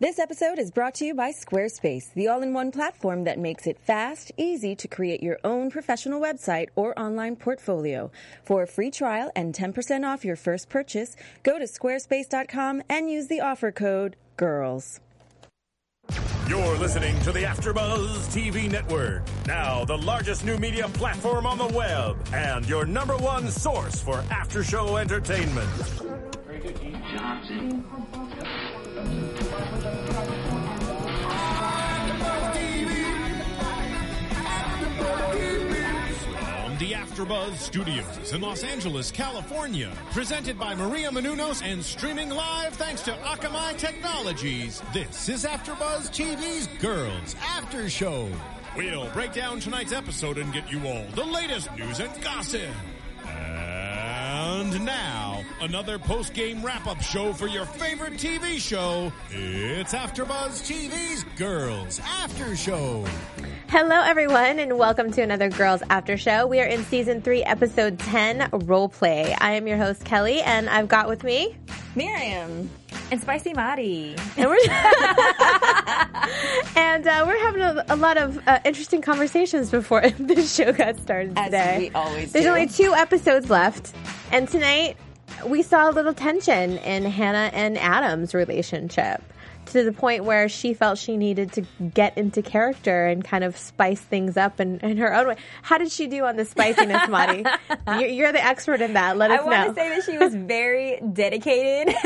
[0.00, 3.66] This episode is brought to you by Squarespace, the all in one platform that makes
[3.66, 8.12] it fast, easy to create your own professional website or online portfolio.
[8.44, 13.26] For a free trial and 10% off your first purchase, go to squarespace.com and use
[13.26, 15.00] the offer code GIRLS.
[16.48, 21.66] You're listening to the AfterBuzz TV Network, now the largest new media platform on the
[21.76, 25.68] web, and your number one source for after-show entertainment.
[36.78, 43.02] The AfterBuzz Studios in Los Angeles, California, presented by Maria Menounos and streaming live thanks
[43.02, 44.80] to Akamai Technologies.
[44.92, 48.28] This is AfterBuzz TV's Girls After Show.
[48.76, 52.70] We'll break down tonight's episode and get you all the latest news and gossip.
[53.26, 59.12] And now, another post-game wrap-up show for your favorite TV show.
[59.30, 63.04] It's AfterBuzz TV's Girls After Show.
[63.68, 66.46] Hello, everyone, and welcome to another Girls After Show.
[66.46, 69.34] We are in season three, episode 10, Role Play.
[69.40, 71.56] I am your host, Kelly, and I've got with me
[71.96, 72.70] Miriam.
[73.10, 74.14] and Spicy Mari.
[74.36, 74.56] and we're,
[76.76, 80.96] and, uh, we're having a, a lot of uh, interesting conversations before this show got
[81.00, 81.78] started As today.
[81.78, 82.50] we always There's do.
[82.50, 83.92] only two episodes left,
[84.30, 84.96] and tonight
[85.46, 89.22] we saw a little tension in Hannah and Adam's relationship
[89.66, 91.60] to the point where she felt she needed to
[91.92, 95.36] get into character and kind of spice things up in, in her own way.
[95.62, 97.44] How did she do on the spiciness, Mari?
[97.86, 99.16] You're, you're the expert in that.
[99.16, 99.68] Let us I want know.
[99.68, 101.94] to say that she was very dedicated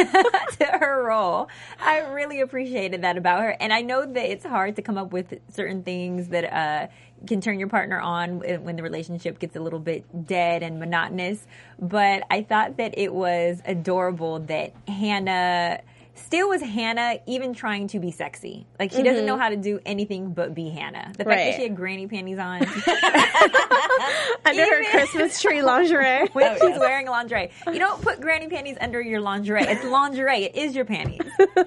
[0.59, 1.49] to her role.
[1.81, 3.57] I really appreciated that about her.
[3.61, 6.89] And I know that it's hard to come up with certain things that uh,
[7.27, 11.47] can turn your partner on when the relationship gets a little bit dead and monotonous.
[11.79, 15.81] But I thought that it was adorable that Hannah
[16.15, 18.67] still was Hannah, even trying to be sexy.
[18.79, 19.43] Like she doesn't know mm-hmm.
[19.43, 21.13] how to do anything but be Hannah.
[21.13, 21.45] The fact Right.
[21.51, 22.63] that she had granny panties on.
[24.45, 26.29] Under her Christmas tree lingerie.
[26.33, 27.51] when she's wearing lingerie.
[27.67, 29.63] You don't put granny panties under your lingerie.
[29.63, 30.45] It's lingerie.
[30.45, 31.21] It is your panties.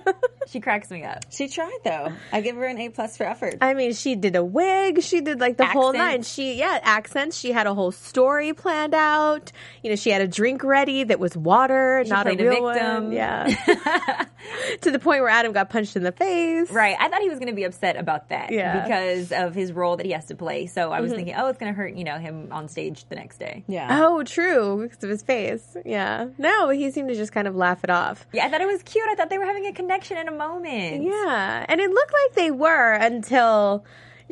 [0.47, 1.25] she cracks me up.
[1.31, 2.12] She tried though.
[2.31, 3.58] I give her an A plus for effort.
[3.62, 5.02] I mean, she did a wig.
[5.02, 6.24] She did like the whole nine.
[6.24, 7.38] She, yeah, accents.
[7.38, 9.52] She had a whole story planned out.
[9.84, 12.72] You know, she had a drink ready that was water, not a played a real
[12.72, 13.03] victim.
[13.06, 13.12] one.
[13.12, 14.25] Yeah.
[14.81, 16.69] to the point where Adam got punched in the face.
[16.72, 16.96] Right.
[17.00, 18.84] I thought he was going to be upset about that Yeah.
[18.84, 20.68] because of his role that he has to play.
[20.68, 21.18] So I was mm-hmm.
[21.18, 23.63] thinking, oh, it's going to hurt, you know, him on stage the next day.
[23.68, 24.06] Yeah.
[24.06, 25.78] Oh, true, because of his face.
[25.85, 26.28] Yeah.
[26.38, 28.25] No, he seemed to just kind of laugh it off.
[28.34, 29.07] Yeah, I thought it was cute.
[29.09, 31.03] I thought they were having a connection in a moment.
[31.03, 33.85] Yeah, and it looked like they were until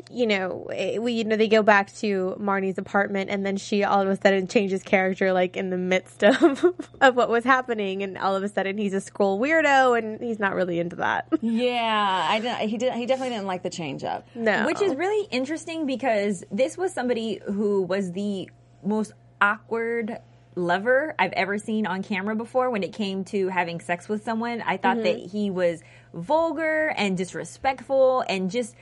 [0.10, 3.84] you know eh, we you know they go back to Marnie's apartment and then she
[3.84, 6.66] all of a sudden changes character like in the midst of
[7.02, 10.40] of what was happening and all of a sudden he's a scroll weirdo and he's
[10.40, 11.28] not really into that.
[11.42, 12.94] Yeah, I didn't, he did.
[12.94, 14.28] He definitely didn't like the change up.
[14.34, 18.50] No, Which is really interesting because this was somebody who was the
[18.84, 19.12] most
[19.42, 20.18] awkward
[20.56, 24.62] lover I've ever seen on camera before when it came to having sex with someone.
[24.62, 25.82] I thought that he was
[26.14, 28.76] vulgar and disrespectful and just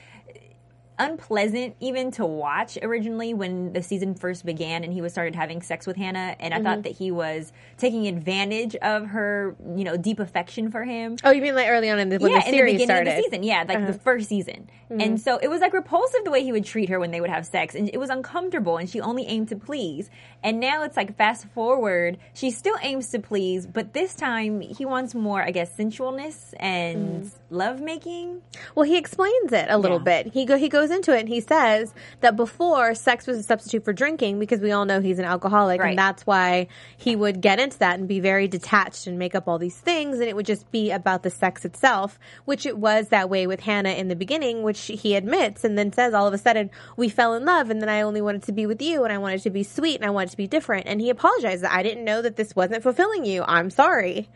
[1.01, 5.62] unpleasant even to watch originally when the season first began and he was started having
[5.62, 9.97] sex with Hannah and I thought that he was taking advantage of her, you know,
[9.97, 12.47] deep affection for him oh, you mean like early on in the when yeah, the
[12.47, 13.09] in the beginning started?
[13.09, 13.17] Uh-huh.
[13.17, 13.44] of the season.
[13.44, 14.69] Yeah, like the first season.
[14.89, 17.29] And so it was like repulsive the way he would treat her when they would
[17.29, 17.75] have sex.
[17.75, 20.09] And it was uncomfortable and she only aimed to please.
[20.44, 24.83] And now it's like fast forward, she still aims to please, but this time he
[24.85, 27.31] wants more, I guess, sensualness and Mm.
[27.51, 28.41] Lovemaking.
[28.75, 30.23] Well, he explains it a little Yeah.
[30.23, 30.34] bit.
[30.34, 33.84] He go he goes into it and he says that before sex was a substitute
[33.84, 35.89] for drinking because we all know he's an alcoholic Right.
[35.89, 36.67] and that's why
[36.97, 40.19] he would get into that and be very detached and make up all these things
[40.19, 43.59] and it would just be about the sex itself, which it was that way with
[43.62, 47.09] Hannah in the beginning, which he admits and then says all of a sudden we
[47.09, 49.41] fell in love and then I only wanted to be with you and I wanted
[49.44, 51.63] to be sweet and I wanted to be different and he apologizes.
[51.69, 53.44] I didn't know that this wasn't fulfilling you.
[53.48, 54.30] I'm sorry.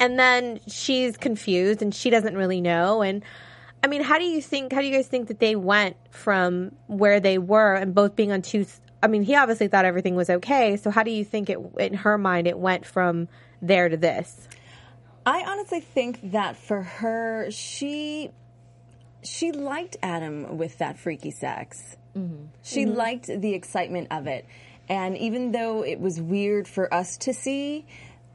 [0.00, 3.02] And then she's confused and she doesn't really know.
[3.02, 3.22] And
[3.84, 6.72] I mean, how do you think, how do you guys think that they went from
[6.86, 8.66] where they were and both being on two?
[9.02, 10.76] I mean, he obviously thought everything was okay.
[10.76, 13.28] So how do you think it, in her mind, it went from
[13.62, 14.48] there to this?
[15.24, 18.30] I honestly think that for her, she
[19.22, 21.96] she liked Adam with that freaky sex.
[22.16, 22.46] Mm-hmm.
[22.62, 22.96] She mm-hmm.
[22.96, 24.46] liked the excitement of it,
[24.88, 27.86] and even though it was weird for us to see,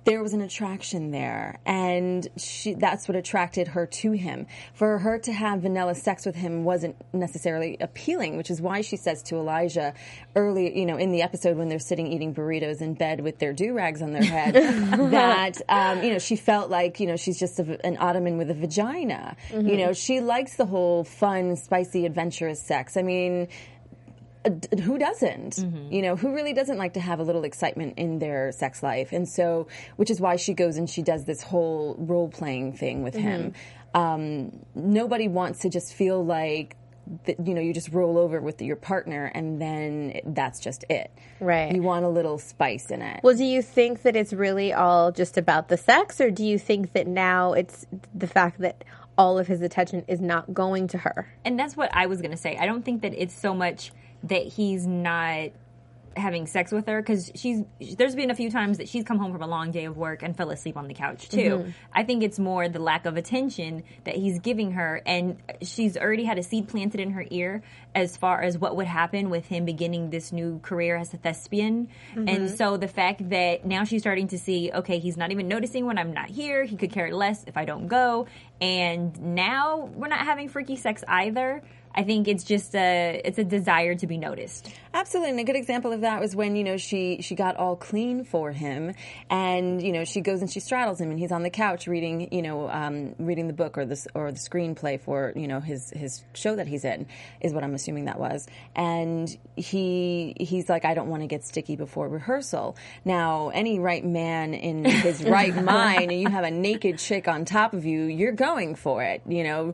[0.05, 4.47] there was an attraction there and she that's what attracted her to him.
[4.73, 8.97] For her to have vanilla sex with him wasn't necessarily appealing which is why she
[8.97, 9.93] says to elijah
[10.35, 13.53] early you know in the episode when they're sitting eating burritos in bed with their
[13.53, 14.53] do-rags on their head
[15.11, 18.49] that um, you know she felt like you know she's just a, an ottoman with
[18.49, 19.35] a vagina.
[19.51, 22.97] You know she likes the whole fun spicy adventurous sex.
[22.97, 23.47] I mean
[24.45, 25.55] Uh, who doesn't?
[25.55, 25.91] Mm-hmm.
[25.91, 29.11] You know, who really doesn't like to have a little excitement in their sex life?
[29.11, 33.03] And so, which is why she goes and she does this whole role playing thing
[33.03, 33.53] with him.
[33.95, 34.01] Mm-hmm.
[34.01, 36.77] Um, nobody wants to just feel like.
[37.27, 41.11] That, you know, you just roll over with your partner, and then that's just it.
[41.39, 41.71] Right.
[41.71, 43.19] You want a little spice in it.
[43.21, 46.57] Well, do you think that it's really all just about the sex, or do you
[46.57, 48.83] think that now it's the fact that
[49.19, 51.31] all of his attention is not going to her?
[51.45, 52.57] And that's what I was going to say.
[52.57, 53.91] I don't think that it's so much
[54.25, 55.51] that he's not
[56.17, 57.63] having sex with her because she's
[57.97, 60.23] there's been a few times that she's come home from a long day of work
[60.23, 61.37] and fell asleep on the couch too.
[61.37, 61.69] Mm-hmm.
[61.93, 66.23] I think it's more the lack of attention that he's giving her and she's already
[66.23, 67.63] had a seed planted in her ear
[67.93, 71.89] as far as what would happen with him beginning this new career as a thespian.
[72.11, 72.29] Mm-hmm.
[72.29, 75.85] And so the fact that now she's starting to see okay, he's not even noticing
[75.85, 76.63] when I'm not here.
[76.63, 78.27] He could care less if I don't go.
[78.61, 81.61] And now we're not having freaky sex either.
[81.95, 84.69] I think it's just a it's a desire to be noticed.
[84.93, 87.77] Absolutely, and a good example of that was when you know she she got all
[87.77, 88.93] clean for him,
[89.29, 92.33] and you know she goes and she straddles him, and he's on the couch reading
[92.33, 95.89] you know um, reading the book or the or the screenplay for you know his
[95.91, 97.07] his show that he's in
[97.39, 98.45] is what I'm assuming that was,
[98.75, 102.75] and he he's like I don't want to get sticky before rehearsal.
[103.05, 107.45] Now any right man in his right mind, and you have a naked chick on
[107.45, 109.73] top of you, you're going for it, you know.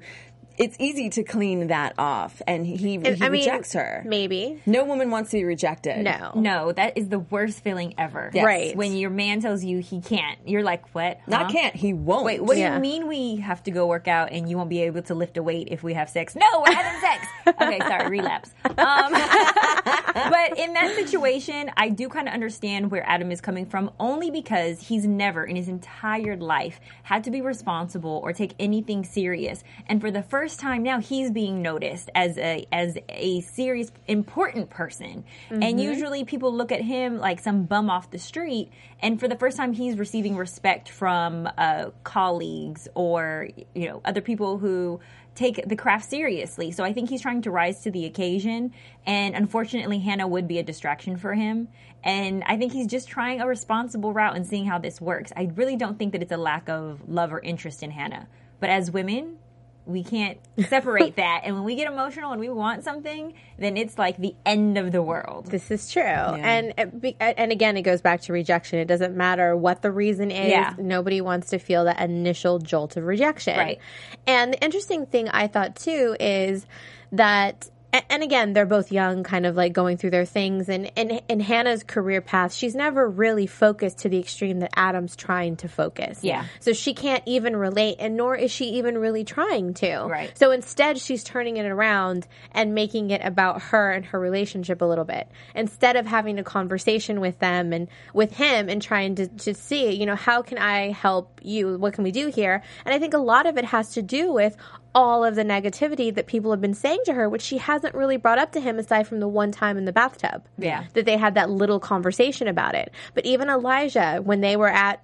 [0.57, 4.03] It's easy to clean that off, and he, he I mean, rejects her.
[4.05, 4.61] Maybe.
[4.65, 6.03] No woman wants to be rejected.
[6.03, 6.31] No.
[6.35, 8.31] No, that is the worst feeling ever.
[8.33, 8.45] Yes.
[8.45, 8.75] Right.
[8.75, 11.19] When your man tells you he can't, you're like, what?
[11.27, 11.75] Not can't.
[11.75, 12.25] He won't.
[12.25, 14.81] Wait, what do you mean we have to go work out and you won't be
[14.83, 16.35] able to lift a weight if we have sex?
[16.35, 17.27] No, we're having sex.
[17.61, 18.51] Okay, sorry, relapse.
[18.63, 23.91] Um, but in that situation, I do kind of understand where Adam is coming from,
[23.99, 29.03] only because he's never in his entire life had to be responsible or take anything
[29.03, 29.63] serious.
[29.87, 34.69] And for the first time now, he's being noticed as a as a serious, important
[34.69, 35.23] person.
[35.49, 38.71] And usually, people look at him like some bum off the street.
[39.01, 44.21] And for the first time, he's receiving respect from uh, colleagues or you know other
[44.21, 44.99] people who
[45.35, 46.71] take the craft seriously.
[46.71, 48.73] So I think he's trying to rise to the occasion.
[49.05, 51.69] And unfortunately, Hannah would be a distraction for him.
[52.03, 55.31] And I think he's just trying a responsible route and seeing how this works.
[55.35, 58.27] I really don't think that it's a lack of love or interest in Hannah.
[58.59, 59.37] But as women,
[59.85, 60.37] we can't
[60.67, 61.41] separate that.
[61.43, 64.91] And when we get emotional and we want something, then it's like the end of
[64.91, 65.47] the world.
[65.47, 68.79] This is true, and uh, it uh, and again, it goes back to rejection.
[68.79, 70.51] It doesn't matter what the reason is.
[70.51, 70.73] Yeah.
[70.77, 73.57] Nobody wants to feel that initial jolt of rejection.
[73.57, 73.79] Right.
[74.27, 76.65] And the interesting thing I thought too is
[77.11, 77.69] that.
[77.93, 80.69] And again, they're both young, kind of like going through their things.
[80.69, 85.15] And in, in Hannah's career path, she's never really focused to the extreme that Adam's
[85.15, 86.19] trying to focus.
[86.23, 86.45] Yeah.
[86.61, 90.05] So she can't even relate, and nor is she even really trying to.
[90.05, 90.37] Right.
[90.37, 94.85] So instead, she's turning it around and making it about her and her relationship a
[94.85, 95.29] little bit.
[95.53, 99.91] Instead of having a conversation with them and with him and trying to, to see,
[99.91, 101.77] you know, how can I help you?
[101.77, 102.63] What can we do here?
[102.85, 104.55] And I think a lot of it has to do with
[104.93, 108.17] all of the negativity that people have been saying to her, which she hasn't really
[108.17, 110.45] brought up to him aside from the one time in the bathtub.
[110.57, 110.85] Yeah.
[110.93, 112.91] That they had that little conversation about it.
[113.13, 115.03] But even Elijah, when they were at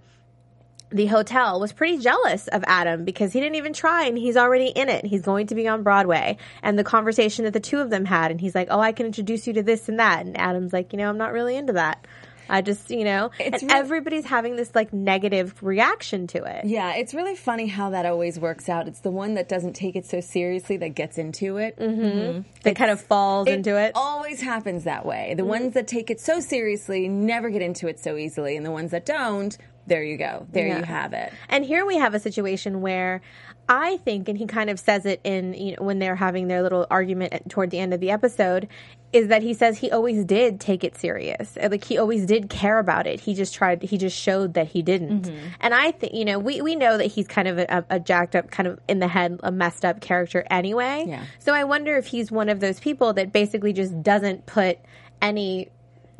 [0.90, 4.68] the hotel was pretty jealous of Adam because he didn't even try and he's already
[4.68, 5.06] in it.
[5.06, 6.38] He's going to be on Broadway.
[6.64, 9.06] And the conversation that the two of them had, and he's like, Oh, I can
[9.06, 10.26] introduce you to this and that.
[10.26, 12.06] And Adam's like, You know, I'm not really into that.
[12.50, 16.66] I just, you know, It's and really- everybody's having this like negative reaction to it.
[16.66, 18.88] Yeah, it's really funny how that always works out.
[18.88, 21.78] It's the one that doesn't take it so seriously that gets into it.
[21.78, 22.42] Mm-hmm.
[22.64, 23.92] That kind of falls into it.
[23.96, 25.34] always happens that way.
[25.36, 28.72] The ones that take it so seriously never get into it so easily, and the
[28.72, 30.46] ones that don't, there you go.
[30.52, 30.80] There Yeah.
[30.80, 31.32] you have it.
[31.50, 33.22] And here we have a situation where
[33.70, 36.62] I think, and he kind of says it in you know when they're having their
[36.62, 38.68] little argument at- toward the end of the episode,
[39.14, 42.50] is that he says he always did take it serious, Uh, like he always did
[42.50, 43.22] care about it.
[43.22, 45.32] He just tried, he just showed that he didn't.
[45.62, 48.36] And I think you know we we know that he's kind of a, a jacked
[48.36, 51.06] up, kind of in the head, a messed up character anyway.
[51.08, 51.24] Yeah.
[51.40, 54.78] So I wonder if he's one of those people that basically just doesn't put
[55.22, 55.70] any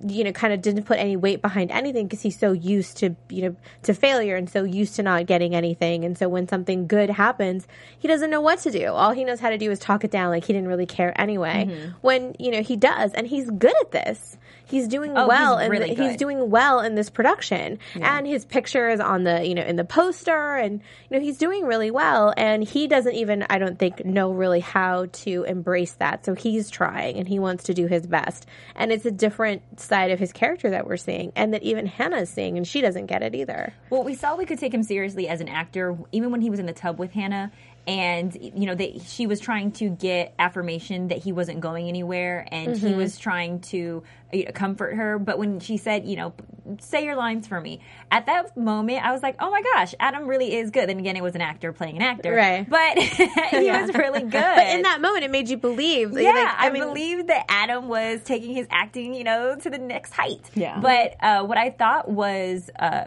[0.06, 3.16] you know, kind of didn't put any weight behind anything because he's so used to,
[3.30, 6.06] you know, to failure and so used to not getting anything.
[6.06, 8.88] And so when something good happens, he doesn't know what to do.
[8.88, 11.20] All he knows how to do is talk it down like he didn't really care
[11.20, 11.68] anyway.
[11.68, 11.90] Mm-hmm.
[12.02, 14.38] When, you know, he does and he's good at this.
[14.66, 17.80] He's doing Oh, well he's and really he's doing well in this production.
[17.96, 21.38] And his picture is on the, you know, in the poster and, you know, he's
[21.38, 22.34] doing really well.
[22.36, 26.26] And he doesn't even, I don't think, know really how to embrace that.
[26.26, 28.46] So he's trying and he wants to do his best.
[28.76, 32.30] And it's a different side of his character that we're seeing and that even Hannah's
[32.30, 33.74] seeing and she doesn't get it either.
[33.90, 36.60] Well, we saw we could take him seriously as an actor, even when he was
[36.60, 37.52] in the tub with Hannah.
[37.88, 42.46] And you know that she was trying to get affirmation that he wasn't going anywhere,
[42.52, 42.98] and he Mm-hmm.
[42.98, 44.04] was trying to
[44.34, 45.18] you know, comfort her.
[45.18, 46.34] But when she said, "You know,
[46.82, 47.80] say your lines for me,"
[48.12, 51.16] at that moment, I was like, "Oh my gosh, Adam really is good." Then again,
[51.16, 52.70] it was an actor playing an actor, Right.
[52.70, 52.98] But
[53.52, 54.32] he was really good.
[54.58, 56.12] But in that moment, it made you believe.
[56.12, 60.12] Yeah, like, I, believe that Adam was taking his acting, you know, to the next
[60.12, 60.42] height.
[60.56, 60.78] Yeah.
[60.82, 63.06] But uh, what I thought was uh,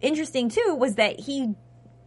[0.00, 1.54] interesting too was that he,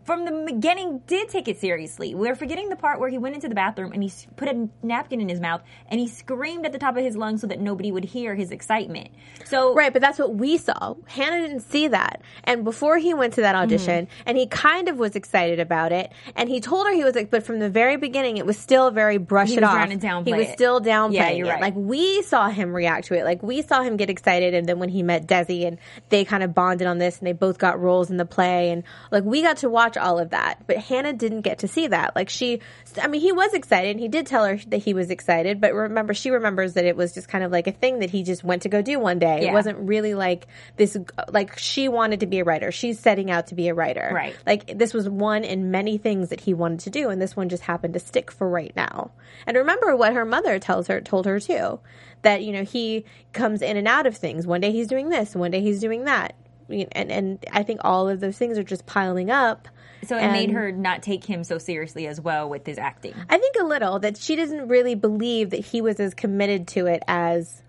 [0.08, 2.16] from the beginning, did take it seriously.
[2.16, 5.22] We're forgetting the part where he went into the bathroom and he put a napkin
[5.22, 7.92] in his mouth and he screamed at the top of his lungs so that nobody
[7.92, 9.10] would hear his excitement.
[9.46, 10.96] So Right, but that's what we saw.
[11.08, 12.22] Hannah didn't see that.
[12.46, 14.24] And before he went to that audition, Mm-hmm.
[14.26, 17.30] and he kind of was excited about it, and he told her he was like,
[17.30, 19.90] but from the very beginning, it was still very brush He it off.
[20.26, 20.54] he was it.
[20.54, 21.52] still downplaying Yeah, you're it.
[21.52, 21.62] right.
[21.62, 23.26] Like we saw him react to it.
[23.26, 25.78] Like we saw him get excited, and then when he met Desi, and
[26.10, 28.84] they kind of bonded on this, and they both got roles in the play, and
[29.12, 30.66] like we got to watch all of that.
[30.68, 32.16] But Hannah didn't get to see that.
[32.16, 32.62] Like she,
[33.02, 33.92] I mean, he was excited.
[33.92, 36.96] and He did tell her that he was excited, but remember, she remembers that it
[36.96, 39.20] was just kind of like a thing that he just went to go do one
[39.20, 39.48] day.
[39.48, 40.98] It wasn't really like this.
[41.30, 42.72] Like she wanted to be a writer.
[42.72, 44.12] She's setting out to be a writer.
[44.14, 44.36] Right.
[44.46, 47.50] Like this was one in many things that he wanted to do, and this one
[47.50, 49.12] just happened to stick for right now.
[49.46, 51.80] And remember what her mother tells her told her too,
[52.22, 54.48] that you know he comes in and out of things.
[54.48, 56.36] One day he's doing this, one day he's doing that,
[56.70, 59.68] and and I think all of those things are just piling up.
[60.06, 63.14] So it made her not take him so seriously as well with his acting.
[63.30, 66.86] I think a little that she doesn't really believe that he was as committed to
[66.86, 67.62] it as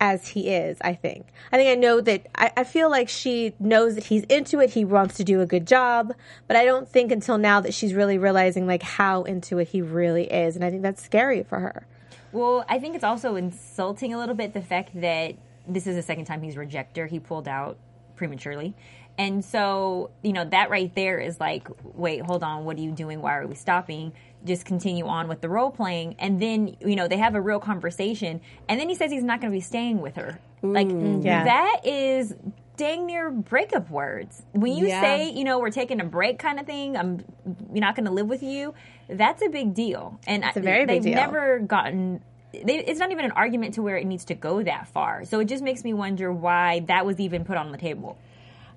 [0.00, 0.78] as he is.
[0.80, 1.26] I think.
[1.52, 2.26] I think I know that.
[2.34, 4.70] I, I feel like she knows that he's into it.
[4.70, 6.12] He wants to do a good job,
[6.46, 9.82] but I don't think until now that she's really realizing like how into it he
[9.82, 11.86] really is, and I think that's scary for her.
[12.30, 16.02] Well, I think it's also insulting a little bit the fact that this is the
[16.02, 17.06] second time he's rejected her.
[17.06, 17.78] He pulled out
[18.16, 18.74] prematurely.
[19.18, 22.92] And so, you know, that right there is like, wait, hold on, what are you
[22.92, 23.20] doing?
[23.20, 24.12] Why are we stopping?
[24.44, 26.14] Just continue on with the role playing.
[26.20, 28.40] And then, you know, they have a real conversation.
[28.68, 30.38] And then he says he's not going to be staying with her.
[30.62, 31.44] like, mm, mm, yeah.
[31.44, 32.34] that is
[32.76, 34.42] dang near breakup words.
[34.52, 35.00] When you Yeah.
[35.00, 37.24] say, you know, we're taking a break kind of thing, I'm
[37.72, 38.74] you're not going to live with you,
[39.08, 40.18] that's a big deal.
[40.26, 41.14] And a very big they've deal.
[41.14, 42.20] never gotten
[42.52, 45.24] they, it's not even an argument to where it needs to go that far.
[45.24, 48.18] So it just makes me wonder why that was even put on the table.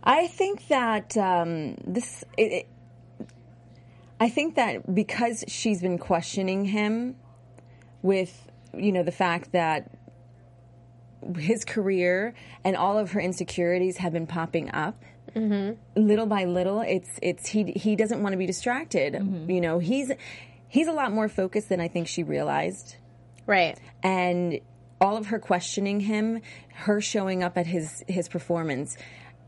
[0.03, 2.23] I think that um, this.
[2.37, 2.67] It, it,
[4.19, 7.15] I think that because she's been questioning him
[8.03, 9.89] with, you know, the fact that
[11.37, 15.01] his career and all of her insecurities have been popping up.
[15.95, 19.13] Little by little, it's it's he he doesn't want to be distracted.
[19.47, 20.11] You know, he's
[20.67, 22.97] he's a lot more focused than I think she realized
[23.47, 23.79] Right.
[24.03, 24.59] and
[24.99, 26.41] all of her questioning him,
[26.73, 28.97] her showing up at his his performance,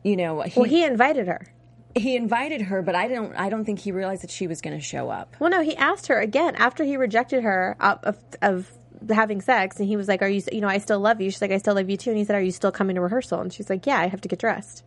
[0.03, 1.47] you know, he Well, he invited her.
[1.95, 4.75] he invited her, but I don't I don't think he realized that she was going
[4.77, 5.35] to show up.
[5.39, 8.71] Well, no, he asked her again after he rejected her of, of, of
[9.09, 10.41] having sex, and he was like, "Are you?
[10.51, 12.25] You know, I still love you." She's like, "I still love you too." And he
[12.25, 14.39] said, "Are you still coming to rehearsal?" And she's like, "Yeah, I have to get
[14.39, 14.83] dressed."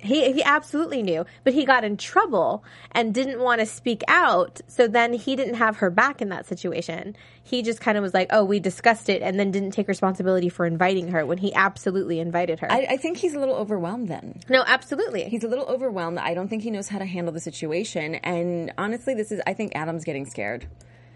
[0.00, 4.60] He he absolutely knew, but he got in trouble and didn't want to speak out.
[4.68, 7.16] So then he didn't have her back in that situation.
[7.42, 10.48] He just kind of was like, "Oh, we discussed it," and then didn't take responsibility
[10.48, 12.70] for inviting her when he absolutely invited her.
[12.70, 14.40] I, I think he's a little overwhelmed then.
[14.48, 15.24] no, absolutely.
[15.24, 16.18] He's a little overwhelmed.
[16.18, 18.16] I don't think he knows how to handle the situation.
[18.16, 20.66] And honestly, this is I think Adam's getting scared.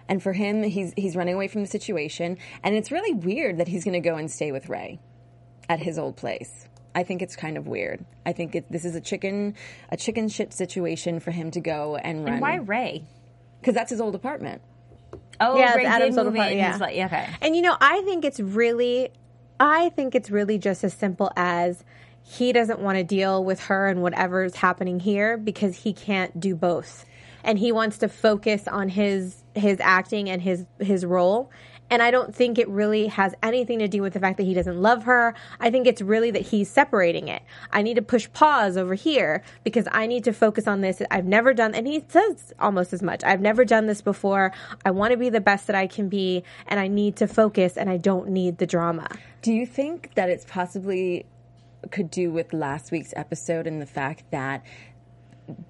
[0.08, 2.38] And for him, he's he's running away from the situation.
[2.62, 5.00] And it's really weird that he's going to go and stay with Ray
[5.68, 6.68] at his old place.
[6.94, 8.04] I think it's kind of weird.
[8.26, 9.54] I think it, this is a chicken
[9.90, 12.34] a chicken shit situation for him to go and run.
[12.34, 13.04] And why Ray?
[13.60, 14.60] Because that's his old apartment.
[15.40, 16.58] Oh, Yeah, Ray Adam's did little move part, in.
[16.58, 16.76] yeah.
[16.76, 17.28] Like, yeah, okay.
[17.40, 19.10] And you know, I think it's really,
[19.58, 21.82] I think it's really just as simple as
[22.22, 26.54] he doesn't want to deal with her and whatever's happening here because he can't do
[26.54, 27.04] both,
[27.42, 31.50] and he wants to focus on his his acting and his his role.
[31.92, 34.54] And I don't think it really has anything to do with the fact that he
[34.54, 35.34] doesn't love her.
[35.60, 37.42] I think it's really that he's separating it.
[37.70, 41.02] I need to push pause over here because I need to focus on this.
[41.10, 43.22] I've never done, and he says almost as much.
[43.24, 44.54] I've never done this before.
[44.86, 47.76] I want to be the best that I can be, and I need to focus,
[47.76, 49.06] and I don't need the drama.
[49.42, 51.26] Do you think that it's possibly
[51.90, 54.64] could do with last week's episode and the fact that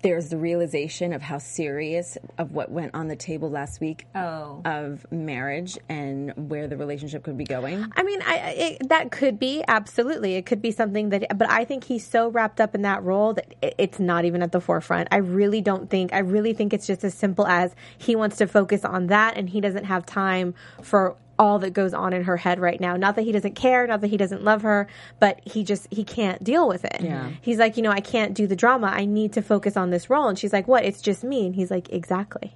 [0.03, 4.63] there's the realization of how serious of what went on the table last week Oh.
[4.65, 7.87] of marriage and where the relationship could be going?
[7.97, 10.35] I mean, I, it, that could be absolutely.
[10.37, 13.35] It could be something that, but I think he's so wrapped up in that role
[13.35, 15.09] that it, it's not even at the forefront.
[15.11, 16.13] I really don't think.
[16.13, 19.49] I really think it's just as simple as he wants to focus on that, and
[19.49, 22.97] he doesn't have time for all that goes on in her head right now.
[22.97, 24.87] Not that he doesn't care, not that he doesn't love her,
[25.19, 27.01] but he just he can't deal with it.
[27.01, 27.31] Yeah.
[27.41, 28.87] He's like, you know, I can't do the drama.
[28.87, 30.29] I need to focus on this role.
[30.29, 30.85] And she's like, what?
[30.85, 31.47] It's just me.
[31.47, 32.55] And he's like, exactly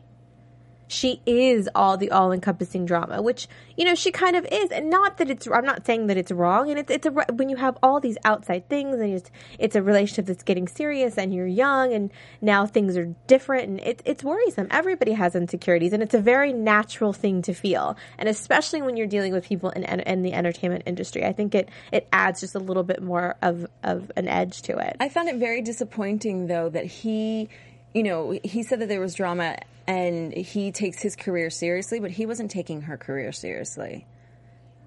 [0.88, 5.18] she is all the all-encompassing drama, which you know she kind of is, and not
[5.18, 5.46] that it's.
[5.46, 8.16] I'm not saying that it's wrong, and it's it's a when you have all these
[8.24, 12.66] outside things, and it's it's a relationship that's getting serious, and you're young, and now
[12.66, 14.68] things are different, and it's it's worrisome.
[14.70, 19.06] Everybody has insecurities, and it's a very natural thing to feel, and especially when you're
[19.06, 22.60] dealing with people in in the entertainment industry, I think it it adds just a
[22.60, 24.96] little bit more of of an edge to it.
[25.00, 27.48] I found it very disappointing, though, that he,
[27.96, 32.10] you know, he said that there was drama and he takes his career seriously, but
[32.10, 34.06] he wasn't taking her career seriously.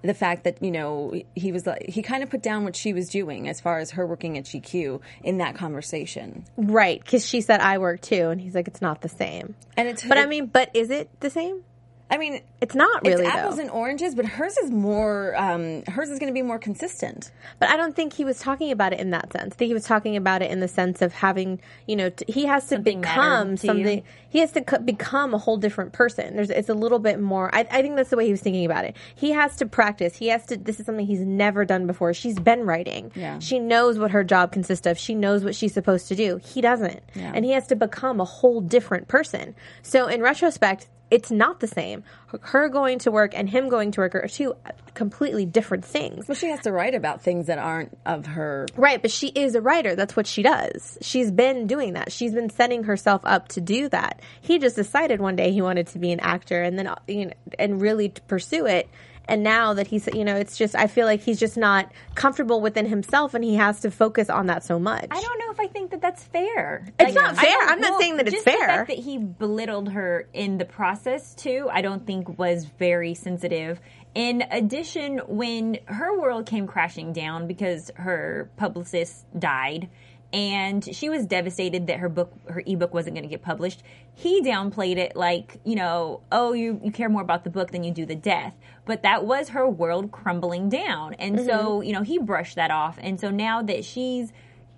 [0.02, 2.92] The fact that, you know, he was like, he kind of put down what she
[2.92, 6.44] was doing as far as her working at GQ in that conversation.
[6.56, 9.56] right, because she said I work too, and he's like, it's not the same.
[9.76, 11.64] And it's, But I mean, but is it the same?
[12.10, 13.62] I mean, It's not really it's apples though.
[13.62, 17.30] and oranges, but hers is more, um, hers is going to be more consistent.
[17.60, 19.54] But I don't think he was talking about it in that sense.
[19.54, 22.24] I think he was talking about it in the sense of having, you know, t-
[22.30, 24.02] he has to Something become to you.
[24.30, 26.36] He has to co- become a whole different person.
[26.36, 27.54] There's, it's a little bit more.
[27.54, 28.96] I, I think that's the way he was thinking about it.
[29.14, 30.16] He has to practice.
[30.16, 30.56] He has to.
[30.56, 32.14] This is something he's never done before.
[32.14, 33.12] She's been writing.
[33.14, 33.38] Yeah.
[33.40, 34.98] She knows what her job consists of.
[34.98, 36.40] She knows what she's supposed to do.
[36.42, 37.32] He doesn't, yeah.
[37.34, 39.54] and he has to become a whole different person.
[39.82, 40.88] So in retrospect.
[41.10, 42.04] It's not the same.
[42.40, 44.54] Her going to work and him going to work are two
[44.94, 46.28] completely different things.
[46.28, 48.66] Well, she has to write about things that aren't of her.
[48.76, 49.96] Right, but she is a writer.
[49.96, 50.98] That's what she does.
[51.00, 52.12] She's been doing that.
[52.12, 54.20] She's been setting herself up to do that.
[54.40, 57.32] He just decided one day he wanted to be an actor and then you know
[57.58, 58.88] and really pursue it.
[59.30, 62.60] And now that he's you know, it's just I feel like he's just not comfortable
[62.60, 65.06] within himself and he has to focus on that so much.
[65.10, 66.86] I don't know if I think that that's fair.
[66.98, 67.56] It's not fair.
[67.62, 68.66] I'm not saying that it's just The fair.
[68.66, 73.80] fact that he belittled her in the process too, I don't think was very sensitive.
[74.16, 79.88] In addition, when her world came crashing down because her publicist died,
[80.32, 83.82] and she was devastated that her book, her ebook, wasn't going to get published.
[84.14, 87.82] He downplayed it like, you know, oh, you you care more about the book than
[87.84, 88.54] you do the death.
[88.84, 91.82] But that was her world crumbling down, and so mm-hmm.
[91.84, 92.98] you know he brushed that off.
[93.00, 94.32] And so now that she's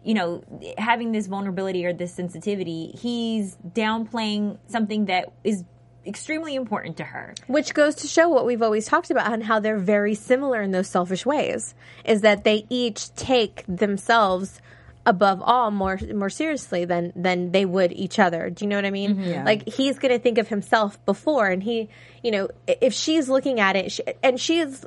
[0.05, 0.43] you know,
[0.79, 5.65] having this vulnerability or this sensitivity, he's downplaying something that is
[6.07, 7.35] extremely important to her.
[7.47, 10.73] Which goes to show what we've always talked about and how they're very similar in
[10.73, 11.75] those selfish ways.
[12.05, 14.61] Is that they each take themselves
[15.05, 18.51] above all more more seriously than than they would each other.
[18.51, 19.17] Do you know what I mean?
[19.17, 19.45] Mm-hmm.
[19.45, 21.89] Like he's going to think of himself before and he,
[22.23, 24.85] you know, if she's looking at it she, and she's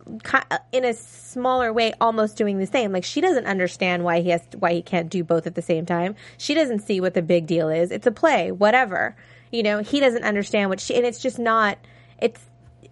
[0.71, 2.93] in a smaller way almost doing the same.
[2.93, 5.86] Like she doesn't understand why he has why he can't do both at the same
[5.86, 6.15] time.
[6.38, 7.91] She doesn't see what the big deal is.
[7.91, 9.15] It's a play, whatever.
[9.51, 11.78] You know, he doesn't understand what she and it's just not
[12.19, 12.41] it's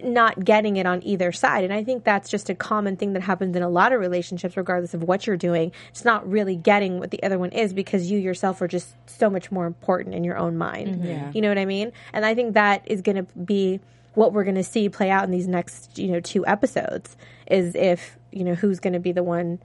[0.02, 1.64] not getting it on either side.
[1.64, 4.56] And I think that's just a common thing that happens in a lot of relationships,
[4.58, 5.72] regardless of what you're doing.
[5.90, 9.30] It's not really getting what the other one is because you yourself are just so
[9.30, 11.02] much more important in your own mind.
[11.02, 11.32] Mm-hmm.
[11.34, 11.92] You know what I mean?
[12.14, 13.80] And I think that is going to be
[14.14, 17.76] what we're going to see play out in these next, you know, two episodes is
[17.76, 19.60] if, you know, who's going to be the one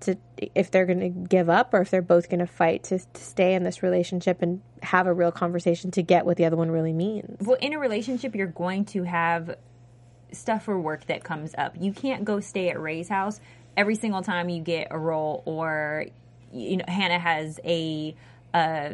[0.00, 2.98] to if they're going to give up or if they're both going to fight to,
[2.98, 6.56] to stay in this relationship and have a real conversation to get what the other
[6.56, 7.36] one really means.
[7.40, 9.56] Well, in a relationship, you're going to have
[10.32, 11.76] stuff for work that comes up.
[11.80, 13.40] You can't go stay at Ray's house
[13.76, 16.06] every single time you get a role or
[16.52, 18.14] you know Hannah has a
[18.52, 18.90] uh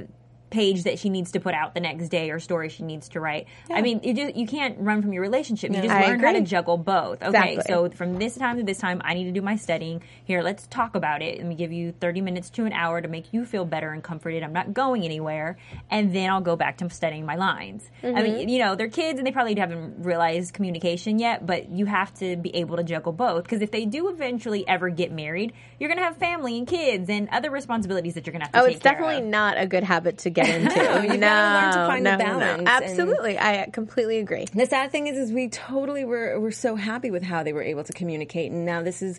[0.55, 3.21] page that she needs to put out the next day or story she needs to
[3.21, 3.47] write.
[3.71, 5.71] I mean, you just you can't run from your relationship.
[5.73, 6.47] You just I learn how to agree.
[6.47, 7.23] juggle both.
[7.23, 7.64] Okay, Exactly.
[7.75, 10.03] so from this time to this time, I need to do my studying.
[10.25, 11.38] Here, let's talk about it.
[11.38, 14.03] Let me give you 30 minutes to an hour to make you feel better and
[14.03, 14.43] comforted.
[14.43, 15.59] I'm not going anywhere.
[15.90, 17.90] And then I'll go back to studying my lines.
[18.03, 18.23] I Mm-hmm.
[18.23, 22.14] mean, you know, they're kids and they probably haven't realized communication yet, but you have
[22.14, 23.43] to be able to juggle both.
[23.43, 27.09] Because if they do eventually ever get married, you're going to have family and kids
[27.11, 29.67] and other responsibilities that you're going to have to Oh, take it's definitely not a
[29.67, 31.13] good habit to get get into.
[31.15, 32.41] You gotta learn to find no, the no, balance.
[32.41, 34.47] No, and- Absolutely, I completely agree.
[34.55, 37.63] The sad thing is, is we totally were were so happy with how they were
[37.63, 39.19] able to communicate, and now this is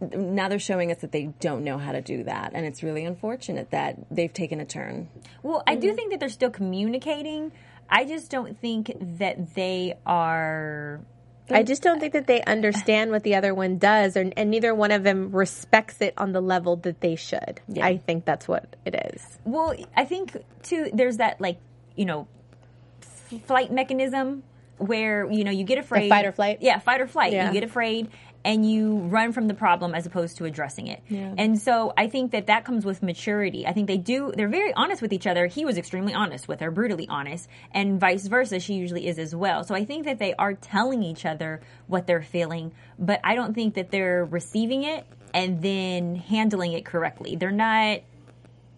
[0.00, 3.04] now they're showing us that they don't know how to do that, and it's really
[3.04, 5.08] unfortunate that they've taken a turn.
[5.42, 5.80] Well, I Mm-hmm.
[5.80, 7.52] do think that they're still communicating.
[7.88, 11.00] I just don't think that they are.
[11.50, 14.74] I just don't think that they understand what the other one does, or, and neither
[14.74, 17.60] one of them respects it on the level that they should.
[17.80, 19.38] I think that's what it is.
[19.44, 20.90] Well, I think too.
[20.92, 21.58] There's that like
[21.96, 22.26] you know,
[23.02, 24.42] f- flight mechanism
[24.78, 26.08] where you know you get afraid.
[26.08, 26.58] fight or flight?
[26.60, 27.32] Yeah, fight or flight.
[27.32, 27.48] Yeah.
[27.48, 28.08] You get afraid
[28.44, 31.02] and you run from the problem as opposed to addressing it.
[31.10, 33.66] And so I think that that comes with maturity.
[33.66, 34.32] I think they do.
[34.34, 35.46] They're very honest with each other.
[35.46, 38.60] He was extremely honest with her, brutally honest, and vice versa.
[38.60, 39.64] She usually is as well.
[39.64, 43.54] So I think that they are telling each other what they're feeling, but I don't
[43.54, 47.36] think that they're receiving it and then handling it correctly.
[47.36, 48.00] They're not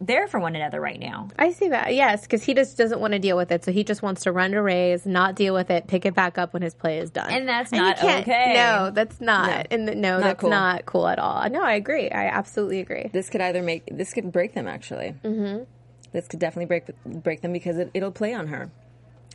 [0.07, 1.29] there for one another right now.
[1.39, 3.65] I see that, yes, because he just doesn't want to deal with it.
[3.65, 6.39] So he just wants to run to Rays, not deal with it, pick it back
[6.39, 7.31] up when his play is done.
[7.31, 8.55] And that's you not can't- okay.
[8.55, 9.69] No, that's not.
[9.71, 10.51] And the- no, that's cool.
[10.51, 11.49] not cool at all.
[11.51, 12.11] No, I agree.
[12.11, 13.11] I absolutely agree.
[13.13, 15.15] This could either make this could break them actually.
[15.25, 15.65] Mm-hmm.
[16.13, 18.71] This could definitely break break them because it, it'll play on her.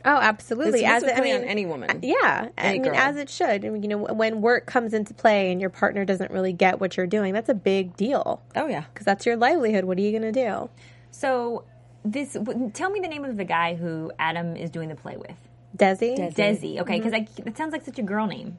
[0.04, 0.80] Oh, absolutely.
[0.80, 1.90] This, as this would I play mean, on any woman.
[1.90, 2.94] Uh, yeah, I mean, girl.
[2.94, 3.64] as it should.
[3.64, 6.80] I mean, you know, when work comes into play and your partner doesn't really get
[6.80, 8.84] what you're doing, that's a big deal Oh yeah.
[8.92, 9.84] because that's your livelihood.
[9.84, 10.70] What are you going to do?
[11.10, 11.64] So
[12.04, 15.16] this w- tell me the name of the guy who Adam is doing the play
[15.16, 15.36] with.
[15.76, 16.16] Desi?
[16.34, 17.44] Desi, okay, because mm-hmm.
[17.44, 18.56] that sounds like such a girl name.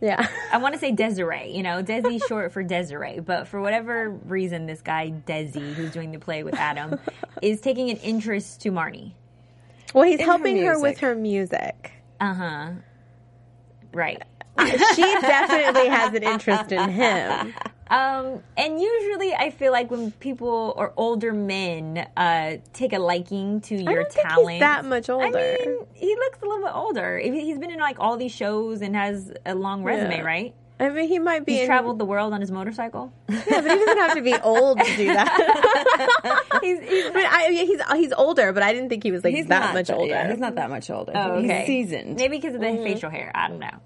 [0.00, 0.26] Yeah.
[0.52, 4.66] I want to say Desiree, you know, Desi short for Desiree, but for whatever reason,
[4.66, 6.98] this guy Desi, who's doing the play with Adam,
[7.42, 9.12] is taking an interest to Marnie.
[9.94, 11.92] Well, he's In her helping her, with her music.
[12.20, 12.70] Uh huh.
[13.92, 14.22] Right.
[14.94, 17.54] she definitely has an interest in him.
[17.86, 23.60] Um, and usually, I feel like when people or older men uh, take a liking
[23.60, 25.26] to your don't think he's talent, that much older.
[25.26, 27.18] I mean, he looks a little bit older.
[27.18, 30.22] He- He's been in like all these shows and has a long resume, Yeah.
[30.22, 30.54] right?
[30.78, 31.52] I mean, he might be.
[31.52, 33.12] He's in, traveled the world on his motorcycle.
[33.28, 36.58] Yeah, but he doesn't have to be old to do that.
[36.62, 39.34] he's, he's I mean, I, he's he's older, but I didn't think he was like
[39.34, 40.06] He's that not much older.
[40.06, 41.12] Yeah, he's not that much older.
[41.14, 41.58] oh, okay.
[41.58, 42.16] He's seasoned.
[42.16, 43.30] Maybe because of the facial hair.
[43.34, 43.78] I don't know.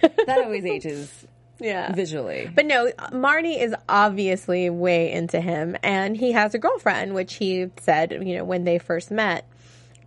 [0.26, 1.26] that always ages
[1.60, 1.92] yeah.
[1.92, 2.50] visually.
[2.52, 7.70] But no, Marnie is obviously way into him, and he has a girlfriend, which he
[7.80, 9.46] said, you know, when they first met,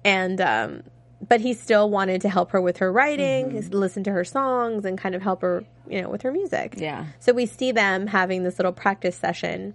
[0.03, 0.83] and um,
[1.25, 3.73] but he still wanted to help her with her writing, Mm-hmm.
[3.75, 6.75] listen to her songs, and kind of help her, you know, with her music.
[6.77, 7.05] Yeah.
[7.19, 9.73] So we see them having this little practice session,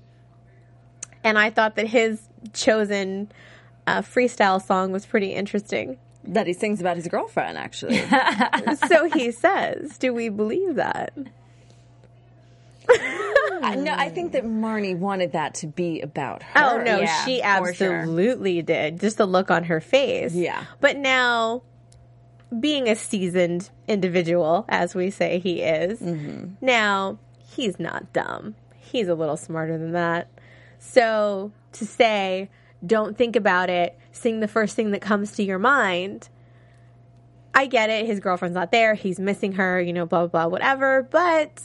[1.24, 3.30] and I thought that his chosen
[3.86, 5.98] uh, freestyle song was pretty interesting.
[6.24, 7.98] that he sings about his girlfriend, actually.
[8.88, 11.12] so he says, "Do we believe that?"
[12.88, 16.62] I- no, I think that Marnie wanted that to be about her.
[16.64, 17.94] Oh no, Yeah, she for sure.
[18.00, 19.00] absolutely did.
[19.00, 20.34] Just the look on her face.
[20.34, 20.64] Yeah.
[20.80, 21.62] But now,
[22.58, 26.54] being a seasoned individual, as we say he is, Mm-hmm.
[26.64, 28.56] now he's not dumb.
[28.76, 30.28] He's a little smarter than that.
[30.78, 32.50] So to say,
[32.84, 36.28] don't think about it, sing the first thing that comes to your mind.
[37.54, 38.06] I get it.
[38.06, 38.94] His girlfriend's not there.
[38.94, 41.06] He's missing her, you know, blah, blah, blah, whatever.
[41.10, 41.62] But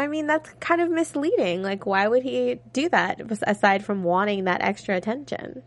[0.00, 1.62] I mean, that's kind of misleading.
[1.62, 5.62] Like, why would he do that aside from wanting that extra attention?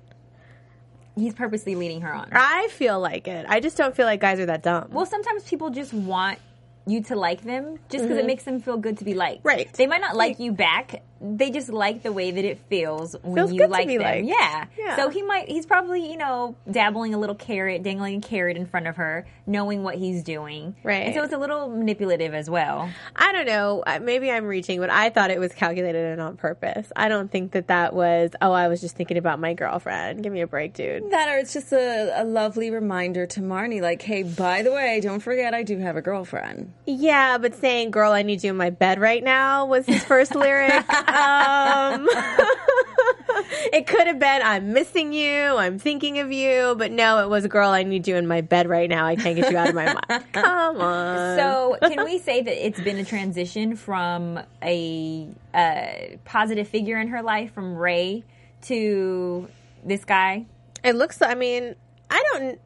[1.16, 2.30] He's purposely leading her on.
[2.32, 3.46] I feel like it.
[3.48, 4.88] I just don't feel like guys are that dumb.
[4.90, 6.40] Well, sometimes people just want
[6.88, 9.42] you to like them just because it makes them feel good to be liked.
[9.42, 9.48] Mm-hmm.
[9.48, 9.74] Right.
[9.74, 11.04] They might not like you back.
[11.24, 13.98] They just like the way that it feels when Feels you good to like be
[13.98, 14.06] them.
[14.06, 14.28] liked.
[14.28, 14.66] Yeah.
[14.78, 14.96] Yeah.
[14.98, 15.48] So he might.
[15.48, 19.26] He's probably you know dabbling a little carrot, dangling a carrot in front of her,
[19.48, 20.76] knowing what he's doing.
[20.84, 21.06] Right.
[21.08, 22.90] And so it's a little manipulative as well.
[23.16, 23.84] I don't know.
[24.02, 26.92] Maybe I'm reaching, but I thought it was calculated and on purpose.
[26.96, 30.24] I don't think that that was, oh, I was just thinking about my girlfriend.
[30.24, 31.10] Give me a break, dude.
[31.12, 35.00] That or it's just a, a lovely reminder to Marnie, like, hey, by the way,
[35.02, 36.74] don't forget I do have a girlfriend.
[36.86, 40.36] Yeah, but saying, girl, I need you in my bed right now was his first
[40.36, 40.84] lyric.
[41.14, 42.08] Um,
[43.74, 47.46] it could have been, I'm missing you, I'm thinking of you, but no, it was,
[47.46, 49.06] a girl, I need you in my bed right now.
[49.06, 50.26] I can't get you out of my mind.
[50.34, 51.38] Come on.
[51.38, 57.10] So can we say that it's been a transition from a, uh positive figure in
[57.10, 58.24] her life, from Ray
[58.64, 59.48] to
[59.84, 60.46] this guy?
[60.84, 61.22] It looks.
[61.22, 61.76] I mean,
[62.10, 62.60] I don't.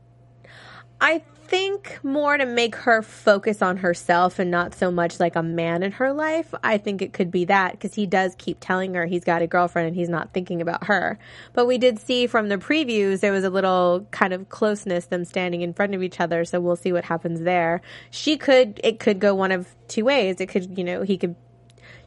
[1.01, 5.43] I think more to make her focus on herself and not so much like a
[5.43, 6.53] man in her life.
[6.63, 9.47] I think it could be that because he does keep telling her he's got a
[9.47, 11.17] girlfriend and he's not thinking about her.
[11.53, 15.25] But we did see from the previews there was a little kind of closeness them
[15.25, 16.45] standing in front of each other.
[16.45, 17.81] So we'll see what happens there.
[18.11, 18.79] She could.
[18.83, 20.41] It could go one of two ways.
[20.41, 20.77] It could.
[20.77, 21.35] You know, he could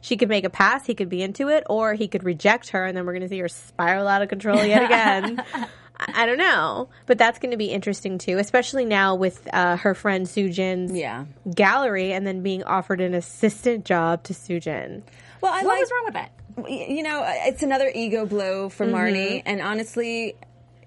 [0.01, 2.85] she could make a pass, he could be into it, or he could reject her,
[2.85, 5.43] and then we're going to see her spiral out of control yet again.
[6.01, 9.93] I don't know, but that's going to be interesting too, especially now with uh, her
[9.93, 11.25] friend Soojin's Yeah.
[11.53, 15.03] gallery, and then being offered an assistant job to Soojin.
[15.41, 16.31] Well, I What like was wrong with that?
[16.69, 18.95] you know, it's another ego blow for Mm-hmm.
[18.95, 19.41] Marnie.
[19.45, 20.35] And honestly,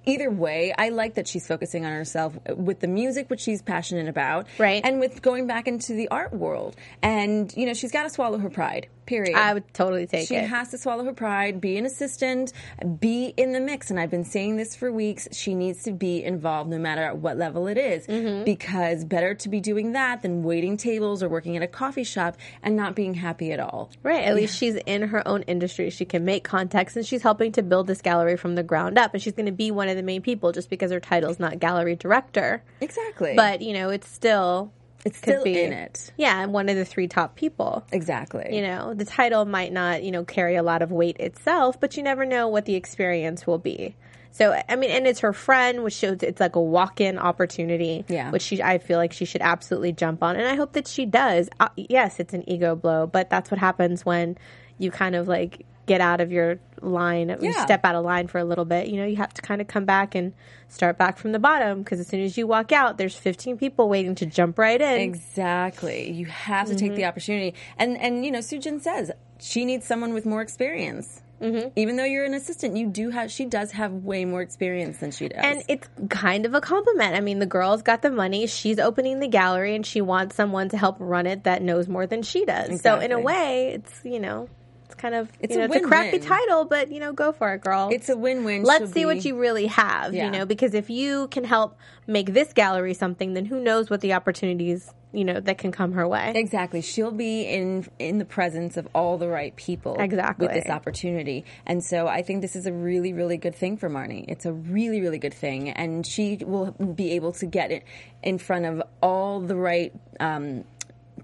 [0.07, 4.09] either way, I like that she's focusing on herself with the music, which she's passionate
[4.09, 4.83] about, Right.
[4.85, 6.77] And with going back into the art world.
[7.03, 8.88] And you know, she's got to swallow her pride.
[9.07, 9.37] Period.
[9.37, 10.45] I would totally take She it.
[10.45, 12.53] She has to swallow her pride, be an assistant,
[13.01, 13.90] be in the mix.
[13.90, 15.29] And I've been saying this for weeks.
[15.33, 18.07] She needs to be involved no matter at what level it is.
[18.07, 18.45] Mm-hmm.
[18.45, 22.37] Because better to be doing that than waiting tables or working at a coffee shop
[22.62, 23.90] and not being happy at all.
[24.03, 24.25] Right.
[24.25, 25.90] At least she's in her own industry.
[25.90, 29.12] She can make contacts and she's helping to build this gallery from the ground up.
[29.12, 31.59] And she's going to be one of the main people just because her title's not
[31.59, 32.62] gallery director.
[32.80, 33.35] Exactly.
[33.37, 34.72] But, you know, it's still.
[35.04, 36.12] it's could still be- in it.
[36.16, 37.85] Yeah, and one of the three top people.
[37.92, 38.54] Exactly.
[38.57, 41.96] You know, the title might not, you know, carry a lot of weight itself, but
[41.96, 43.96] you never know what the experience will be.
[44.33, 48.30] So, I mean, and it's her friend, which shows it's like a walk-in opportunity, Yeah.
[48.33, 51.07] which she, I feel like she should absolutely jump on, and I hope that she
[51.07, 51.48] does.
[51.61, 54.37] Uh, yes, it's an ego blow, but that's what happens when
[54.76, 58.38] you kind of like get out of your line, you step out of line for
[58.38, 58.88] a little bit.
[58.88, 60.33] You know, you have to kind of come back and
[60.68, 63.88] start back from the bottom because as soon as you walk out, there's 15 people
[63.88, 65.01] waiting to jump right in.
[65.01, 66.11] Exactly.
[66.11, 66.97] You have to take Mm-hmm.
[66.97, 67.55] the opportunity.
[67.79, 71.20] And and you know, Soojin says she needs someone with more experience.
[71.40, 71.68] Mm-hmm.
[71.77, 75.11] Even though you're an assistant, you do have she does have way more experience than
[75.11, 75.40] she does.
[75.42, 77.14] And it's kind of a compliment.
[77.16, 78.47] I mean, the girl's got the money.
[78.47, 82.07] She's opening the gallery and she wants someone to help run it that knows more
[82.07, 82.81] than she does.
[82.83, 84.49] So in a way, it's, you know,
[84.87, 87.55] it's kind of, It's you a it's a crappy title, but, you know, go for
[87.55, 87.88] it, girl.
[87.92, 88.62] it's a win-win.
[88.64, 90.27] Let's see what you really have, Yeah.
[90.27, 94.01] you know, because if you can help make this gallery something, then who knows what
[94.03, 96.33] the opportunities, you know, that can come her way.
[96.35, 96.83] Exactly.
[96.83, 100.47] She'll be in in the presence of all the right people Exactly.
[100.47, 101.44] with this opportunity.
[101.66, 104.25] And so I think this is a really, really good thing for Marnie.
[104.29, 105.70] It's a really, really good thing.
[105.70, 107.85] And she will be able to get it
[108.23, 110.64] in front of all the right um,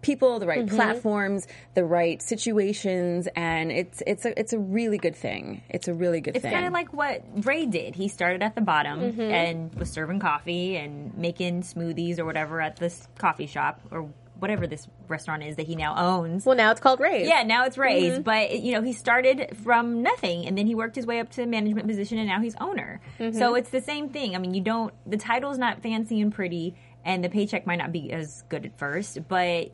[0.02, 0.60] people, the Mm-hmm.
[0.60, 5.62] right platforms, the right situations, and it's it's a it's a really good thing.
[5.68, 6.50] It's a really good It's thing.
[6.52, 7.94] It's kind of like what Ray did.
[7.94, 9.20] He started at the bottom Mm-hmm.
[9.20, 14.66] and was serving coffee and making smoothies or whatever at this coffee shop or whatever
[14.66, 16.46] this restaurant is that he now owns.
[16.46, 17.28] Well, now it's called Ray's.
[17.28, 18.22] Yeah, now it's Ray's, Mm-hmm.
[18.22, 21.44] but you know he started from nothing, and then he worked his way up to
[21.46, 23.00] management position, and now he's owner.
[23.18, 23.38] Mm-hmm.
[23.38, 24.34] So it's the same thing.
[24.34, 26.74] I mean, you don't the title's not fancy and pretty,
[27.04, 29.72] and the paycheck might not be as good at first, but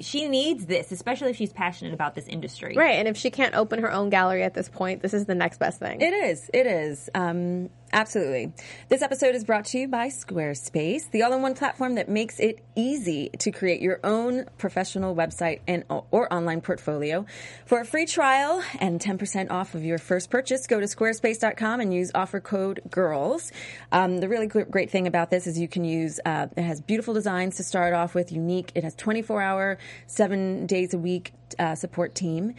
[0.00, 2.74] she needs this, especially if she's passionate about this industry.
[2.76, 2.98] Right.
[2.98, 5.58] And if she can't open her own gallery at this point, this is the next
[5.58, 6.00] best thing.
[6.00, 6.50] It is.
[6.54, 7.10] It is.
[7.14, 8.52] Um, absolutely.
[8.88, 13.30] This episode is brought to you by Squarespace, the all-in-one platform that makes it easy
[13.38, 17.26] to create your own professional website and or online portfolio.
[17.66, 21.92] For a free trial and 10% off of your first purchase, go to squarespace.com and
[21.92, 23.52] use offer code GIRLS.
[23.92, 27.14] Um, the really great thing about this is you can use, uh, it has beautiful
[27.14, 28.72] designs to start off with, unique.
[28.74, 32.54] It has 24-hour, seven days a week uh, support team.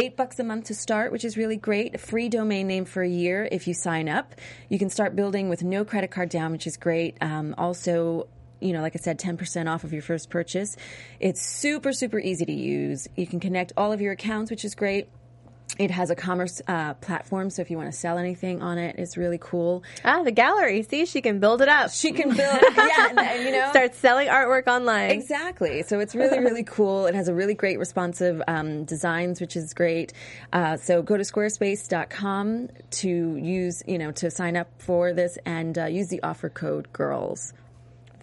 [0.00, 1.94] Eight bucks a month to start, which is really great.
[1.94, 4.34] A free domain name for a year if you sign up.
[4.70, 7.18] You can start building with no credit card down, which is great.
[7.20, 8.26] Um, also,
[8.60, 10.74] you know, like I said, 10% off of your first purchase.
[11.18, 13.08] It's super, super easy to use.
[13.14, 15.08] You can connect all of your accounts, which is great.
[15.80, 18.96] It has a commerce uh, platform, so if you want to sell anything on it,
[18.98, 19.82] it's really cool.
[20.04, 20.82] Ah, the gallery.
[20.82, 21.90] See, she can build it up.
[21.90, 25.10] She can build, yeah, and, and, you know, Start selling artwork online.
[25.10, 25.82] Exactly.
[25.84, 27.06] So it's really, really cool.
[27.06, 30.12] It has a really great responsive um, designs, which is great.
[30.52, 35.78] Uh, so go to squarespace.com to use, you know, to sign up for this and
[35.78, 37.54] uh, use the offer code GIRLS.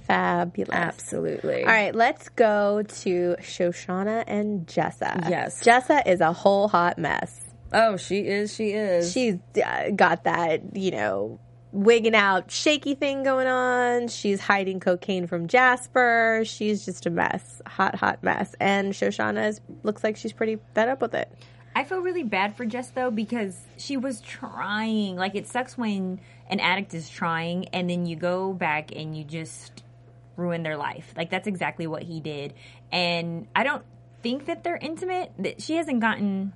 [0.03, 0.69] Fabulous.
[0.71, 1.63] Absolutely.
[1.63, 5.27] All right, let's go to Shoshanna and Jessa.
[5.27, 5.63] Yes.
[5.63, 7.46] Jessa is a whole hot mess.
[7.73, 8.53] Oh, she is.
[8.53, 9.11] She is.
[9.11, 11.39] She's uh, got that, you know,
[11.71, 14.07] wigging out shaky thing going on.
[14.07, 16.43] She's hiding cocaine from Jasper.
[16.45, 17.61] She's just a mess.
[17.67, 18.55] Hot, hot mess.
[18.59, 21.31] And Shoshanna is, looks like she's pretty fed up with it.
[21.75, 25.15] I feel really bad for Jess though because she was trying.
[25.15, 29.23] Like it sucks when an addict is trying and then you go back and you
[29.23, 29.83] just
[30.37, 31.13] ruin their life.
[31.15, 32.55] Like that's exactly what he did.
[32.91, 33.83] And I don't
[34.23, 35.31] think that they're intimate.
[35.37, 36.53] That she hasn't gotten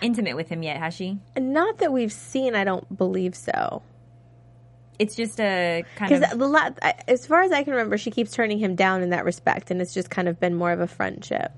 [0.00, 1.18] intimate with him yet, has she?
[1.36, 3.82] Not that we've seen, I don't believe so.
[4.98, 6.70] It's just a kind of the la-
[7.06, 9.80] as far as I can remember, she keeps turning him down in that respect, and
[9.80, 11.52] it's just kind of been more of a friendship.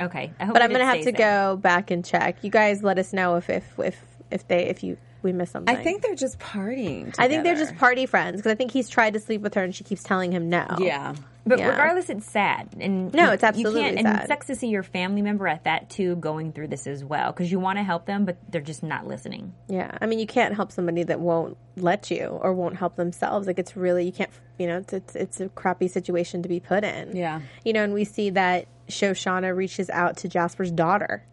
[0.00, 0.32] okay.
[0.38, 1.12] I hope But I'm gonna have to there.
[1.12, 2.44] go back and check.
[2.44, 5.74] You guys, let us know if if if if they if you we missed something.
[5.74, 7.14] I think they're just partying.
[7.18, 9.62] I think they're just party friends because I think he's tried to sleep with her
[9.64, 10.66] and she keeps telling him no.
[10.78, 11.14] Yeah.
[11.46, 11.68] But Yeah.
[11.70, 14.24] regardless, it's sad, and No, you- it's absolutely you can't, And sad.
[14.24, 17.32] it sucks to see your family member at that too going through this as well
[17.32, 19.54] because you want to help them, but they're just not listening.
[19.66, 23.46] Yeah, I mean, you can't help somebody that won't let you or won't help themselves.
[23.46, 24.30] Like it's really you can't.
[24.58, 27.16] You know, it's it's, it's a crappy situation to be put in.
[27.16, 27.40] Yeah.
[27.64, 31.24] you know, and we see that Shoshanna reaches out to Jasper's daughter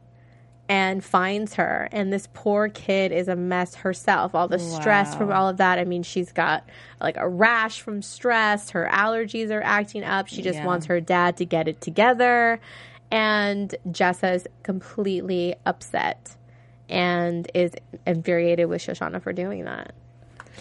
[0.67, 4.34] and finds her, and this poor kid is a mess herself.
[4.34, 5.78] All the stress from all of that.
[5.78, 6.63] I mean, she's got
[6.99, 8.71] like a rash from stress.
[8.71, 10.28] Her allergies are acting up.
[10.28, 10.65] She just Yeah.
[10.65, 12.60] wants her dad to get it together,
[13.12, 16.36] and Jessa is completely upset
[16.89, 17.73] and is
[18.08, 19.93] infuriated with Shoshanna for doing that.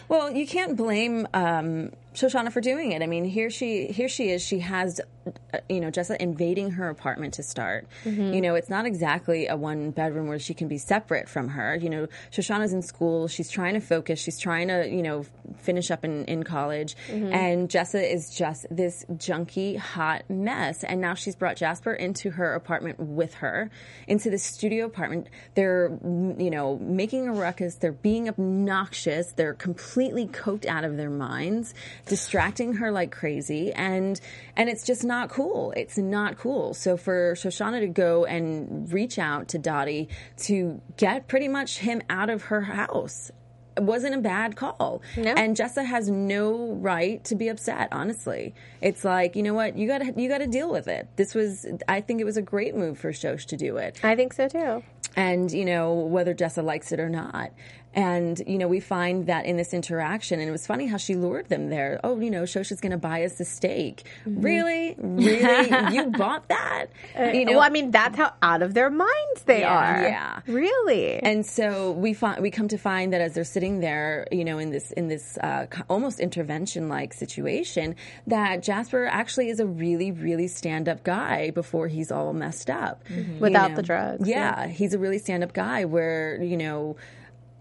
[0.09, 3.01] Well, you can't blame um, Shoshanna for doing it.
[3.03, 4.43] I mean, here she here she is.
[4.43, 7.87] She has, Uh, you know, Jessa invading her apartment to start.
[8.05, 8.35] Mm-hmm.
[8.35, 11.77] You know, it's not exactly a one bedroom where she can be separate from her.
[11.77, 13.29] You know, Shoshanna's in school.
[13.29, 14.21] She's trying to focus.
[14.21, 15.25] She's trying to, you know,
[15.57, 16.97] finish up in, in college.
[17.09, 17.33] Mm-hmm.
[17.33, 20.85] And Jessa is just this junky, hot mess.
[20.85, 23.71] And now she's brought Jasper into her apartment with her,
[24.07, 25.29] into the studio apartment.
[25.55, 27.77] They're, you know, making a ruckus.
[27.77, 29.33] They're being obnoxious.
[29.33, 31.73] They're completely coked out of their minds,
[32.07, 33.73] distracting her like crazy.
[33.73, 34.21] And,
[34.57, 35.73] and it's just not cool.
[35.77, 36.75] It's not cool.
[36.75, 40.09] So for Shoshanna to go and reach out to Dottie
[40.45, 43.31] to get pretty much him out of her house
[43.79, 45.03] wasn't a bad call.
[45.17, 48.55] And Jessa has no right to be upset, honestly.
[48.81, 51.09] It's like, you know what, you gotta you gotta deal with it.
[51.17, 53.99] This was I think it was a great move for Shosh to do it.
[54.05, 54.83] I think so too.
[55.17, 57.53] And, you know, whether Jessa likes it or not.
[57.95, 61.15] And, you know, we find that in this interaction, and it was funny how she
[61.15, 62.01] lured them there.
[62.03, 64.03] Oh, you know, Shosh is going to buy us a steak.
[64.27, 64.41] Mm-hmm.
[64.43, 64.95] Really?
[64.99, 65.95] Really?
[65.95, 66.87] you bought that?
[67.19, 70.03] Uh, you know, well, I mean, that's how out of their minds they Yeah, are.
[70.03, 70.41] yeah.
[70.47, 71.19] Really.
[71.23, 74.59] And so we find we come to find that as they're sitting there, you know,
[74.59, 80.11] in this in this uh, almost intervention like situation, that Jasper actually is a really
[80.11, 83.35] really stand up guy before he's all messed up mm-hmm.
[83.35, 86.97] You Without the drugs, Yeah, he's a really stand up guy where you know.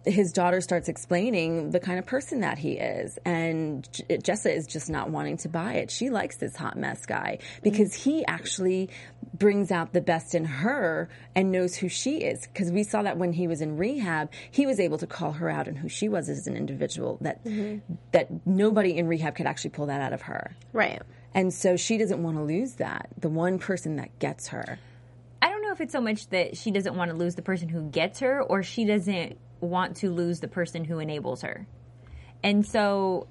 [0.06, 4.68] His daughter starts explaining the kind of person that he is, and J- Jessa is
[4.68, 5.92] just not wanting to buy it.
[5.92, 8.04] She likes this hot mess guy because mm.
[8.04, 8.90] he actually
[9.34, 12.46] brings out the best in her and knows who she is.
[12.48, 15.50] Because we saw that when he was in rehab, he was able to call her
[15.50, 17.18] out and who she was as an individual.
[17.22, 17.94] That mm-hmm.
[18.12, 20.56] that nobody in rehab could actually pull that out of her.
[20.74, 21.02] right.
[21.36, 23.10] And so she doesn't want to lose that.
[23.18, 24.78] The one person that gets her.
[25.42, 27.70] I don't know if it's so much that she doesn't want to lose the person
[27.70, 31.68] who gets her or she doesn't want to lose the person who enables her.
[32.44, 33.28] And so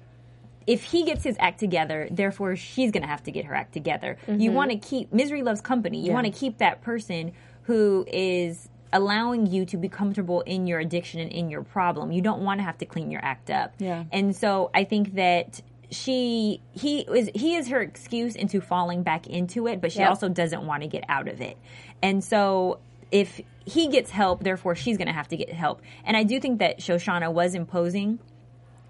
[0.65, 3.73] if he gets his act together, therefore she's going to have to get her act
[3.73, 4.17] together.
[4.27, 4.53] You mm-hmm.
[4.53, 6.03] want to keep misery loves company.
[6.05, 10.79] You want to keep that person who is allowing you to be comfortable in your
[10.79, 12.11] addiction and in your problem.
[12.11, 13.73] You don't want to have to clean your act up.
[13.79, 14.03] Yeah.
[14.11, 19.27] And so I think that she he is he is her excuse into falling back
[19.27, 20.09] into it, but she Yep.
[20.09, 21.57] also doesn't want to get out of it.
[22.01, 22.79] And so
[23.13, 25.81] if he gets help, therefore she's going to have to get help.
[26.03, 28.19] And I do think that Shoshanna was imposing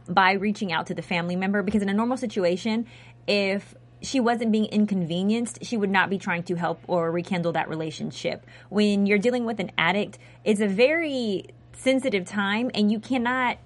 [0.07, 2.87] by reaching out to the family member because in a normal situation,
[3.27, 7.67] if she wasn't being inconvenienced, she would not be trying to help or rekindle that
[7.67, 8.47] relationship.
[8.69, 13.57] When you're dealing with an addict, it's a very sensitive time and you cannot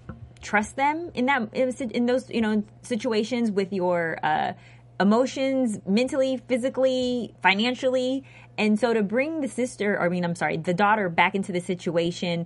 [0.42, 4.54] trust them in that in those you know situations with your uh,
[5.00, 8.24] emotions mentally physically financially
[8.58, 11.52] and so to bring the sister or i mean i'm sorry the daughter back into
[11.52, 12.46] the situation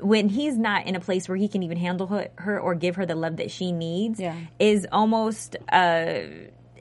[0.00, 2.96] when he's not in a place where he can even handle her, her or give
[2.96, 4.36] her the love that she needs Yeah.
[4.58, 6.20] is almost uh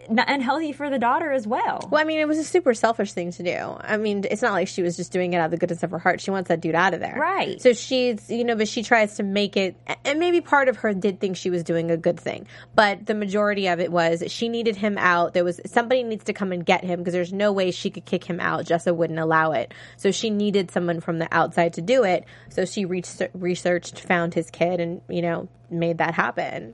[0.09, 3.31] unhealthy for the daughter as well Well, I mean, it was a super selfish thing
[3.33, 3.77] to do.
[3.79, 5.91] I mean, it's not like she was just doing it out of the goodness of
[5.91, 6.21] her heart.
[6.21, 7.17] She wants that dude out of there.
[7.19, 7.61] Right.
[7.61, 10.93] So she's, you know, but she tries to make it, and maybe part of her
[10.93, 12.47] did think she was doing a good thing.
[12.75, 15.33] But the majority of it was she needed him out.
[15.33, 18.05] There was somebody needs to come and get him because there's no way she could
[18.05, 18.65] kick him out.
[18.65, 19.73] Jessa wouldn't allow it.
[19.97, 22.25] So she needed someone from the outside to do it.
[22.49, 26.73] So she researched, researched found his kid, and, you know, made that happen.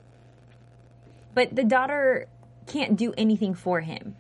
[1.34, 2.28] but the daughter
[2.68, 4.16] can't do anything for him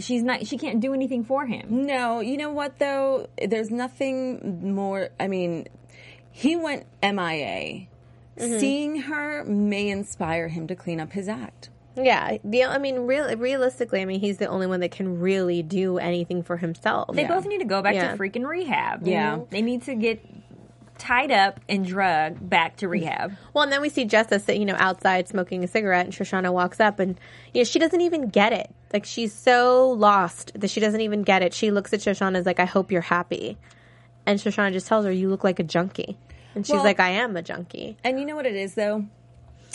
[0.00, 3.28] she's not she can't do anything for him No, you know what though?
[3.46, 5.10] There's nothing more.
[5.20, 5.68] I mean,
[6.30, 7.86] he went MIA.
[8.38, 8.58] Mm-hmm.
[8.58, 11.68] Seeing her may inspire him to clean up his act.
[11.94, 15.62] Yeah, the, I mean, real, realistically, I mean, he's the only one that can really
[15.62, 17.14] do anything for himself.
[17.14, 18.12] They both need to go back Yeah.
[18.12, 19.06] to freaking rehab.
[19.06, 19.40] Yeah.
[19.50, 20.41] They need to get
[21.02, 23.32] tied up and drugged back to rehab.
[23.52, 26.52] Well, and then we see Jessa sit, you know, outside smoking a cigarette, and Shoshanna
[26.52, 27.18] walks up, and
[27.52, 28.70] you know, she doesn't even get it.
[28.92, 31.52] Like she's so lost that she doesn't even get it.
[31.52, 33.58] She looks at Shoshanna as like, "I hope you're happy,"
[34.26, 36.16] and Shoshanna just tells her, "You look like a junkie."
[36.54, 37.96] And she's Well- like, I am a junkie.
[38.04, 39.06] And you know what it is, though?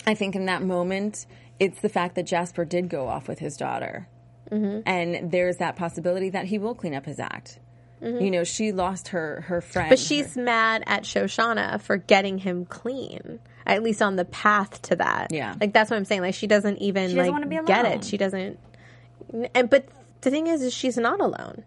[0.06, 1.26] I think in that moment,
[1.58, 4.06] it's the fact that Jasper did go off with his daughter.
[4.50, 4.80] Mm-hmm.
[4.86, 7.58] And there's that possibility that he will clean up his act.
[8.02, 8.24] Mm-hmm.
[8.24, 9.90] You know, she lost her, her friend.
[9.90, 14.96] But she's mad at Shoshanna for getting him clean, at least on the path to
[14.96, 15.28] that.
[15.30, 15.54] Yeah.
[15.60, 16.20] like that's what I'm saying.
[16.20, 18.04] Like she doesn't even She doesn't like wanna be get it.
[18.04, 18.58] She doesn't.
[19.54, 19.88] And but
[20.20, 21.64] the thing is, is she's not alone.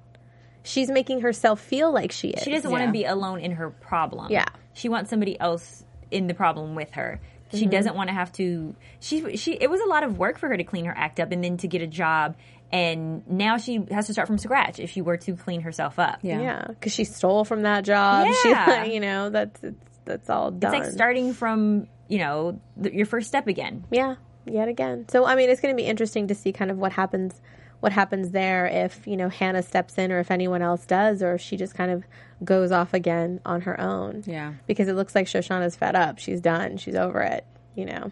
[0.63, 2.43] She's making herself feel like she is.
[2.43, 2.87] She doesn't want Yeah.
[2.87, 4.31] to be alone in her problem.
[4.31, 4.45] Yeah.
[4.73, 7.19] She wants somebody else in the problem with her.
[7.51, 7.71] She mm-hmm.
[7.71, 10.55] doesn't want to have to she she it was a lot of work for her
[10.55, 12.35] to clean her act up and then to get a job
[12.71, 16.19] and now she has to start from scratch if she were to clean herself up.
[16.21, 16.41] Yeah.
[16.41, 18.27] Yeah, because she stole from that job.
[18.45, 18.83] Yeah.
[18.85, 20.73] She, you know, that's it's, that's all done.
[20.73, 23.83] It's like starting from, you know, the, your first step again.
[23.91, 24.15] Yeah,
[24.45, 25.05] yet again.
[25.09, 27.39] So I mean, it's going to be interesting to see kind of what happens,
[27.81, 31.35] what happens there if you know Hannah steps in, or if anyone else does, or
[31.35, 32.03] if she just kind of
[32.43, 34.23] goes off again on her own.
[34.25, 34.53] Yeah.
[34.65, 36.19] because it looks like Shoshanna's fed up.
[36.19, 36.77] She's done.
[36.77, 37.45] She's over it.
[37.75, 38.11] You know,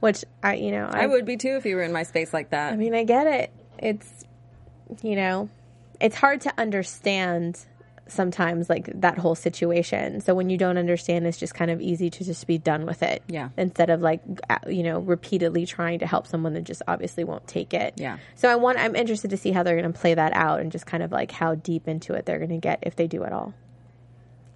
[0.00, 2.50] which I, you know, I would be too if you were in my space like
[2.50, 2.72] that.
[2.72, 3.52] I mean, I get it.
[3.78, 4.24] It's,
[5.02, 5.48] you know,
[6.00, 7.64] it's hard to understand
[8.06, 10.20] sometimes like that whole situation.
[10.20, 13.02] So when you don't understand, it's just kind of easy to just be done with
[13.02, 13.22] it.
[13.28, 13.48] Yeah.
[13.56, 14.20] Instead of like,
[14.68, 17.94] you know, repeatedly trying to help someone that just obviously won't take it.
[17.96, 18.18] Yeah.
[18.34, 20.70] So I want, I'm interested to see how they're going to play that out and
[20.70, 23.24] just kind of like how deep into it they're going to get if they do
[23.24, 23.54] at all.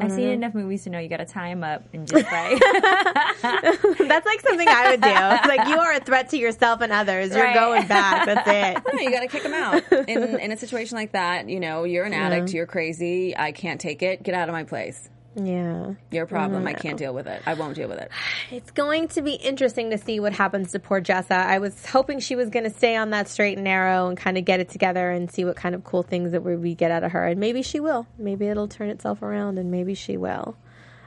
[0.00, 0.32] I've seen mm-hmm.
[0.32, 2.60] enough movies to know you got to tie him up and just like
[3.42, 5.10] That's like something I would do.
[5.10, 7.34] It's like you are a threat to yourself and others.
[7.34, 7.54] You're Right.
[7.54, 8.26] going back.
[8.26, 8.48] That's
[8.86, 8.94] it.
[8.94, 9.82] No, you got to kick them out.
[10.08, 13.80] In in a situation like that, you know, you're an addict, you're crazy, I can't
[13.80, 14.22] take it.
[14.22, 15.08] Get out of my place.
[15.40, 15.94] Yeah.
[16.10, 16.66] Your problem.
[16.66, 17.42] I can't deal with it.
[17.46, 18.10] I won't deal with it.
[18.50, 21.32] It's going to be interesting to see what happens to poor Jessa.
[21.32, 24.38] I was hoping she was going to stay on that straight and narrow and kind
[24.38, 26.90] of get it together and see what kind of cool things that we we get
[26.90, 27.26] out of her.
[27.26, 28.06] And maybe she will.
[28.16, 30.56] Maybe it'll turn itself around and maybe she will.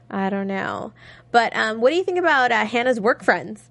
[0.09, 0.93] I don't know.
[1.31, 3.69] But um, what do you think about uh, Hannah's work friends?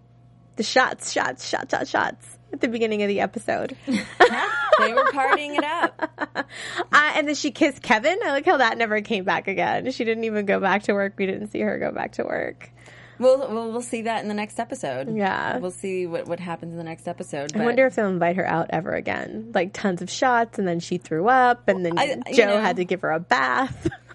[0.56, 3.76] The shots, shots, shots, shots, shots at the beginning of the episode.
[4.78, 6.46] They were partying it up.
[6.92, 8.18] Uh, and then she kissed Kevin.
[8.24, 9.90] I like how that never came back again.
[9.92, 11.14] She didn't even go back to work.
[11.16, 12.70] We didn't see her go back to work.
[13.18, 15.14] We'll, we'll we'll see that in the next episode.
[15.14, 15.58] Yeah.
[15.58, 17.54] we'll see what what happens in the next episode.
[17.56, 19.52] I wonder if they'll invite her out ever again.
[19.54, 22.60] Like tons of shots, and then she threw up, and then I- you Joe know.
[22.60, 23.88] had to give her a bath.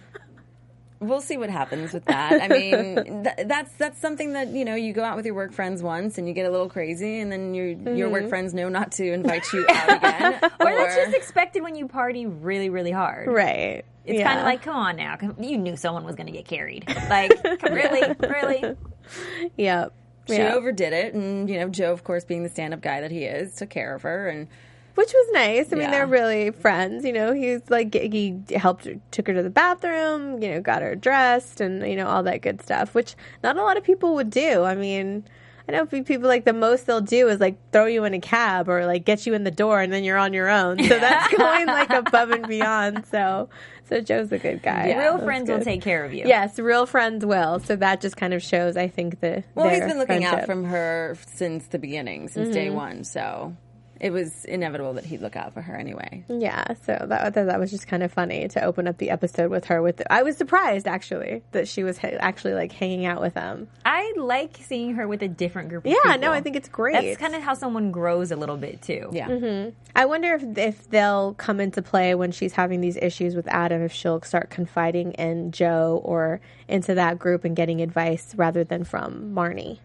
[0.99, 2.41] we'll see what happens with that.
[2.41, 5.53] I mean, th- that's that's something that you know you go out with your work
[5.53, 8.29] friends once and you get a little crazy, and then your your work mm-hmm.
[8.29, 10.39] friends know not to invite you out again.
[10.59, 13.27] or that's just expected when you party really really hard.
[13.27, 13.83] right.
[14.07, 16.87] It's kind of like, come on now, you knew someone was going to get carried.
[17.09, 17.31] Like,
[17.63, 18.77] really, really.
[19.57, 19.93] yep.
[20.27, 20.53] she Yeah.
[20.53, 23.55] overdid it, and you know Joe, of course, being the stand-up guy that he is,
[23.55, 24.47] took care of her, and
[24.95, 25.71] Which was nice.
[25.71, 25.91] I mean, Yeah.
[25.91, 27.03] they're really friends.
[27.03, 30.41] You know, he's like he helped, her, took her to the bathroom.
[30.41, 32.95] You know, got her dressed, and you know all that good stuff.
[32.95, 34.63] Which not a lot of people would do.
[34.63, 35.25] I mean.
[35.67, 38.69] I know people like the most they'll do is like throw you in a cab
[38.69, 40.77] or like get you in the door and then you're on your own.
[40.83, 43.07] So that's going like above and beyond.
[43.07, 43.49] So,
[43.89, 44.89] so Joe's a good guy.
[44.89, 44.99] Yeah.
[44.99, 46.23] Real friends will take care of you.
[46.27, 47.59] Yes, real friends will.
[47.61, 50.65] So that just kind of shows, I think, the well, he's been looking out from
[50.65, 52.75] her since the beginning, since day mm-hmm.
[52.75, 53.03] one.
[53.03, 53.55] So
[53.99, 56.23] it was inevitable that he'd look out for her anyway.
[56.27, 59.65] Yeah, so that that was just kind of funny to open up the episode with
[59.65, 59.81] her.
[59.81, 63.67] With I was surprised actually that she was ha- actually like hanging out with them.
[63.85, 66.19] I like seeing her with a different group of Yeah, people.
[66.19, 66.93] no, I think it's great.
[66.93, 69.09] That's kind of how someone grows a little bit too.
[69.11, 69.27] Yeah.
[69.29, 69.69] Mm-hmm.
[69.95, 73.81] I wonder if if they'll come into play when she's having these issues with Adam.
[73.81, 78.83] If she'll start confiding in Joe or into that group and getting advice rather than
[78.83, 79.79] from Marnie.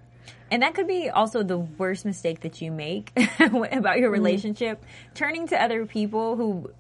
[0.51, 4.11] And that could be also the worst mistake that you make about your mm-hmm.
[4.11, 4.84] relationship.
[5.14, 6.70] Turning to other people who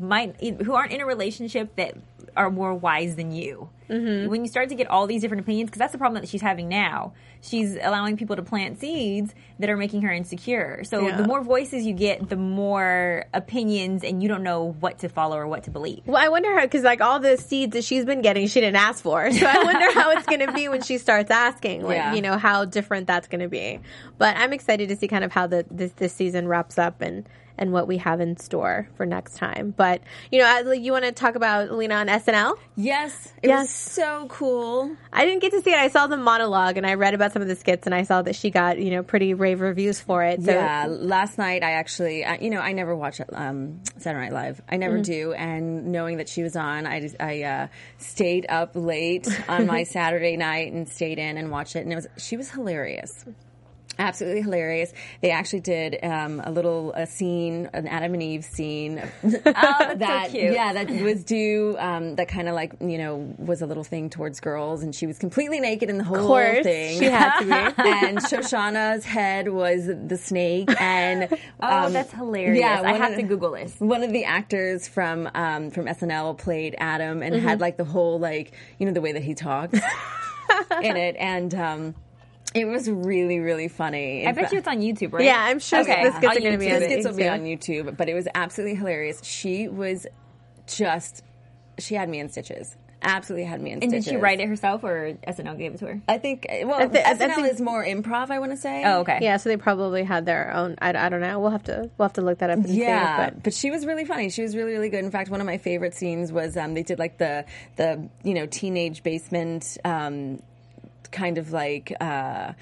[0.00, 1.96] might who aren't in a relationship that
[2.38, 3.68] are more wise than you.
[3.90, 4.28] Mm-hmm.
[4.30, 6.42] When you start to get all these different opinions, because that's the problem that she's
[6.42, 7.14] having now.
[7.40, 10.84] She's allowing people to plant seeds that are making her insecure.
[10.84, 11.16] So Yeah.
[11.16, 15.36] the more voices you get, the more opinions, and you don't know what to follow
[15.38, 16.02] or what to believe.
[16.06, 18.76] Well, I wonder how because like all the seeds that she's been getting, she didn't
[18.76, 19.30] ask for.
[19.38, 21.82] So I wonder how it's going to be when she starts asking.
[21.82, 22.14] Like, Yeah.
[22.14, 23.80] you know, how different that's going to be.
[24.18, 27.26] But I'm excited to see kind of how the this this season wraps up and
[27.58, 29.74] and what we have in store for next time.
[29.76, 30.00] But
[30.30, 32.56] you know, you want to talk about Lena on SNL?
[32.76, 33.64] Yes, it Yes.
[33.64, 34.96] was so cool.
[35.12, 35.78] I didn't get to see it.
[35.78, 38.22] I saw the monologue and I read about some of the skits and I saw
[38.22, 40.42] that she got you know pretty rave reviews for it.
[40.42, 44.32] So yeah, last night I actually, I, you know, I never watch um, Saturday Night
[44.32, 44.62] Live.
[44.68, 47.66] I never do, and knowing that she was on, I just, I uh,
[47.98, 51.96] stayed up late on my Saturday night and stayed in and watched it, and it
[51.96, 53.24] was she was hilarious.
[53.98, 54.92] Absolutely hilarious.
[55.20, 59.02] They actually did um, a little a scene, an Adam and Eve scene.
[59.60, 60.52] Oh, that's that so cute.
[60.52, 61.76] yeah, that was due.
[61.78, 65.06] Um, that kind of like you know was a little thing towards girls, and she
[65.06, 66.98] was completely naked in the whole course, thing.
[66.98, 67.50] she had to be.
[67.88, 71.28] and Shoshanna's head was the snake, and
[71.60, 72.60] Oh, um, that's hilarious.
[72.60, 73.74] Yeah, I have of to Google this.
[73.80, 77.46] One of the actors from um, from SNL played Adam and Mm-hmm.
[77.46, 79.74] had like the whole like you know the way that he talks
[80.82, 81.94] in it, and um,
[82.54, 84.26] it was really really funny.
[84.26, 85.24] I bet fact- you it's on YouTube, right?
[85.24, 86.02] Yeah, I'm sure Okay.
[86.04, 86.74] Biscuits On are going to be YouTube.
[86.74, 89.22] on Biscuits will be on YouTube, but it was absolutely hilarious.
[89.24, 90.06] She was
[90.66, 91.22] just,
[91.78, 92.76] she had me in stitches.
[93.00, 93.94] Absolutely had me in stitches.
[93.94, 96.00] And did she write it herself, or SNL gave it to her?
[96.08, 98.82] I think, well, I thi- I SNL think- is more improv, I want to say.
[98.84, 99.20] Oh, okay.
[99.22, 100.74] Yeah, so they probably had their own.
[100.80, 101.38] I, I don't know.
[101.38, 103.30] We'll have to we'll have to look that up and Yeah, see.
[103.34, 104.30] But but she was really funny.
[104.30, 105.04] She was really, really good.
[105.04, 107.44] In fact, one of my favorite scenes was um, they did like the
[107.76, 110.42] the you know teenage basement um,
[111.10, 112.52] kind of like uh,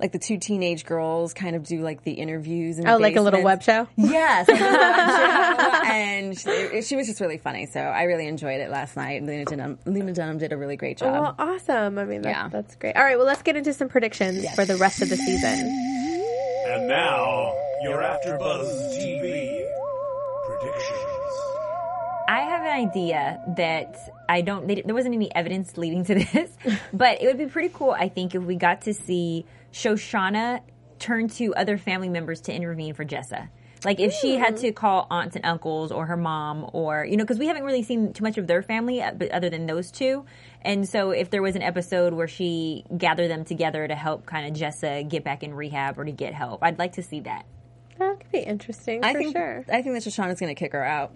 [0.00, 2.78] like the two teenage girls kind of do like the interviews.
[2.78, 3.88] In the oh, like a little web show.
[3.96, 5.90] Yes, like web show.
[5.92, 7.66] and she, she was just really funny.
[7.66, 9.24] So I really enjoyed it last night.
[9.24, 11.12] Lena Dunham, Lena Dunham did a really great job.
[11.12, 11.98] Well, awesome.
[11.98, 12.48] I mean, that, Yeah.
[12.48, 12.96] that's great.
[12.96, 15.58] All right, well, let's get into some predictions for the rest of the season.
[16.68, 19.66] And now, your AfterBuzz TV
[20.46, 21.04] predictions.
[22.28, 24.66] I have an idea that I don't.
[24.66, 26.50] They, there wasn't any evidence leading to this,
[26.92, 27.90] but it would be pretty cool.
[27.90, 30.60] I think if we got to see Shoshanna
[30.98, 33.48] turn to other family members to intervene for Jessa.
[33.84, 37.22] Like if she had to call aunts and uncles or her mom or you know
[37.22, 39.92] because we haven't really seen too much of their family uh, but other than those
[39.92, 40.24] two,
[40.62, 44.48] and so if there was an episode where she gathered them together to help kind
[44.48, 47.46] of Jessa get back in rehab or to get help, I'd like to see that.
[47.98, 49.64] That could be interesting I for think sure.
[49.68, 51.12] I think that Shoshanna's going to kick her out.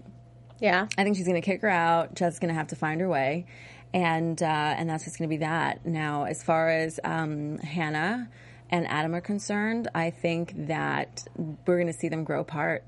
[0.62, 0.86] Yeah.
[0.96, 2.14] I think she's going to kick her out.
[2.14, 3.46] Jess is going to have to find her way,
[3.92, 5.84] and uh, and that's just going to be that.
[5.84, 8.30] Now, as far as um, Hannah
[8.70, 12.84] and Adam are concerned, I think that we're going to see them grow apart.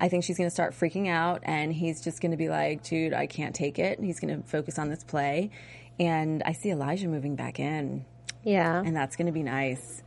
[0.00, 2.82] I think she's going to start freaking out, and he's just going to be like,
[2.82, 5.50] "Dude, I can't take it." He's going to focus on this play,
[6.00, 8.06] and I see Elijah moving back in,
[8.44, 8.80] Yeah.
[8.82, 10.02] and that's going to be nice.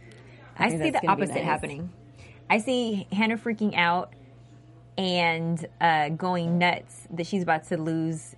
[0.58, 1.44] I think see the opposite nice.
[1.44, 1.92] happening.
[2.50, 4.14] I see Hannah freaking out
[4.98, 8.36] and uh, going nuts that she's about to lose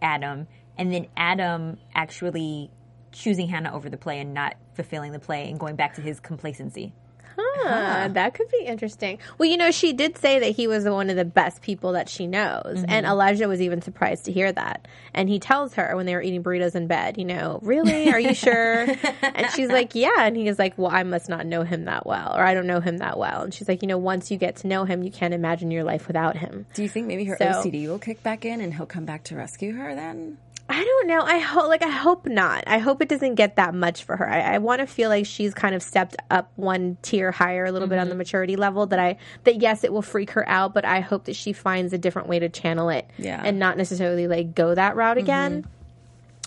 [0.00, 0.46] Adam,
[0.76, 2.70] and then Adam actually
[3.12, 6.18] choosing Hannah over the play and not fulfilling the play and going back to his
[6.18, 6.92] complacency.
[7.36, 9.18] Huh, that could be interesting.
[9.38, 12.08] Well, you know, she did say that he was one of the best people that
[12.08, 12.64] she knows.
[12.64, 13.06] And mm-hmm.
[13.06, 14.86] Elijah was even surprised to hear that.
[15.14, 18.10] And he tells her when they were eating burritos in bed, you know, really?
[18.10, 18.86] Are you sure?
[19.22, 20.10] and she's like, yeah.
[20.18, 22.66] And he is like, well, I must not know him that well, or I don't
[22.66, 23.42] know him that well.
[23.42, 25.84] And she's like, you know, once you get to know him, you can't imagine your
[25.84, 26.66] life without him.
[26.74, 29.24] Do you think maybe her So- OCD will kick back in, and he'll come back
[29.24, 30.38] to rescue her then?
[30.74, 31.20] I don't know.
[31.20, 32.64] I hope, like, I hope not.
[32.66, 34.26] I hope it doesn't get that much for her.
[34.26, 37.72] I, I want to feel like she's kind of stepped up one tier higher, a
[37.72, 38.08] little bit on Mm-hmm.
[38.10, 38.86] the maturity level.
[38.86, 41.92] That I, that yes, it will freak her out, but I hope that she finds
[41.92, 43.36] a different way to channel it, Yeah.
[43.36, 43.46] Mm-hmm.
[43.46, 45.66] and not necessarily like go that route again.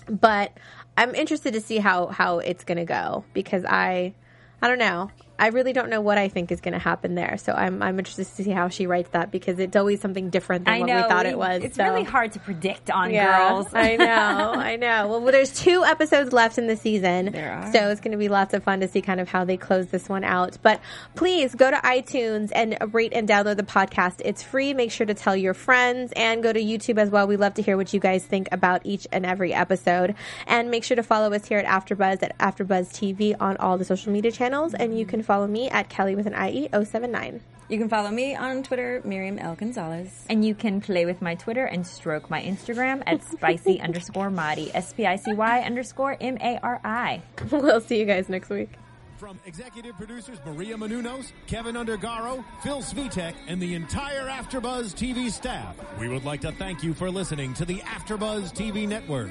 [0.08, 0.52] But
[0.96, 4.14] I'm interested to see how how it's going to go because I,
[4.60, 5.10] I don't know.
[5.38, 7.36] I really don't know what I think is going to happen there.
[7.38, 10.64] So I'm I'm interested to see how she writes that because it's always something different
[10.64, 11.62] than I what know we thought it was.
[11.62, 11.84] It's so.
[11.84, 13.68] really hard to predict on Yeah, girls.
[13.72, 15.08] I know, I know.
[15.08, 17.32] Well, there's two episodes left in the season.
[17.32, 17.72] There are.
[17.72, 19.88] So it's going to be lots of fun to see kind of how they close
[19.88, 20.58] this one out.
[20.62, 20.80] But
[21.14, 24.22] please go to iTunes and rate and download the podcast.
[24.24, 24.74] It's free.
[24.74, 27.26] Make sure to tell your friends and go to YouTube as well.
[27.26, 30.14] We love to hear what you guys think about each and every episode.
[30.46, 33.84] And make sure to follow us here at AfterBuzz at AfterBuzz TV on all the
[33.84, 34.74] social media channels.
[34.74, 37.40] And you can follow me at Kelly with an IE 079.
[37.68, 39.56] You can follow me on Twitter, Miriam L.
[39.56, 40.24] Gonzalez.
[40.30, 44.70] And you can play with my Twitter and stroke my Instagram at spicy underscore Mari,
[44.72, 47.22] S P I C Y underscore M A R I.
[47.50, 48.70] we'll see you guys next week.
[49.16, 55.74] From executive producers Maria Menounos, Kevin Undergaro, Phil Svitek, and the entire AfterBuzz TV staff,
[55.98, 59.30] we would like to thank you for listening to the AfterBuzz TV network.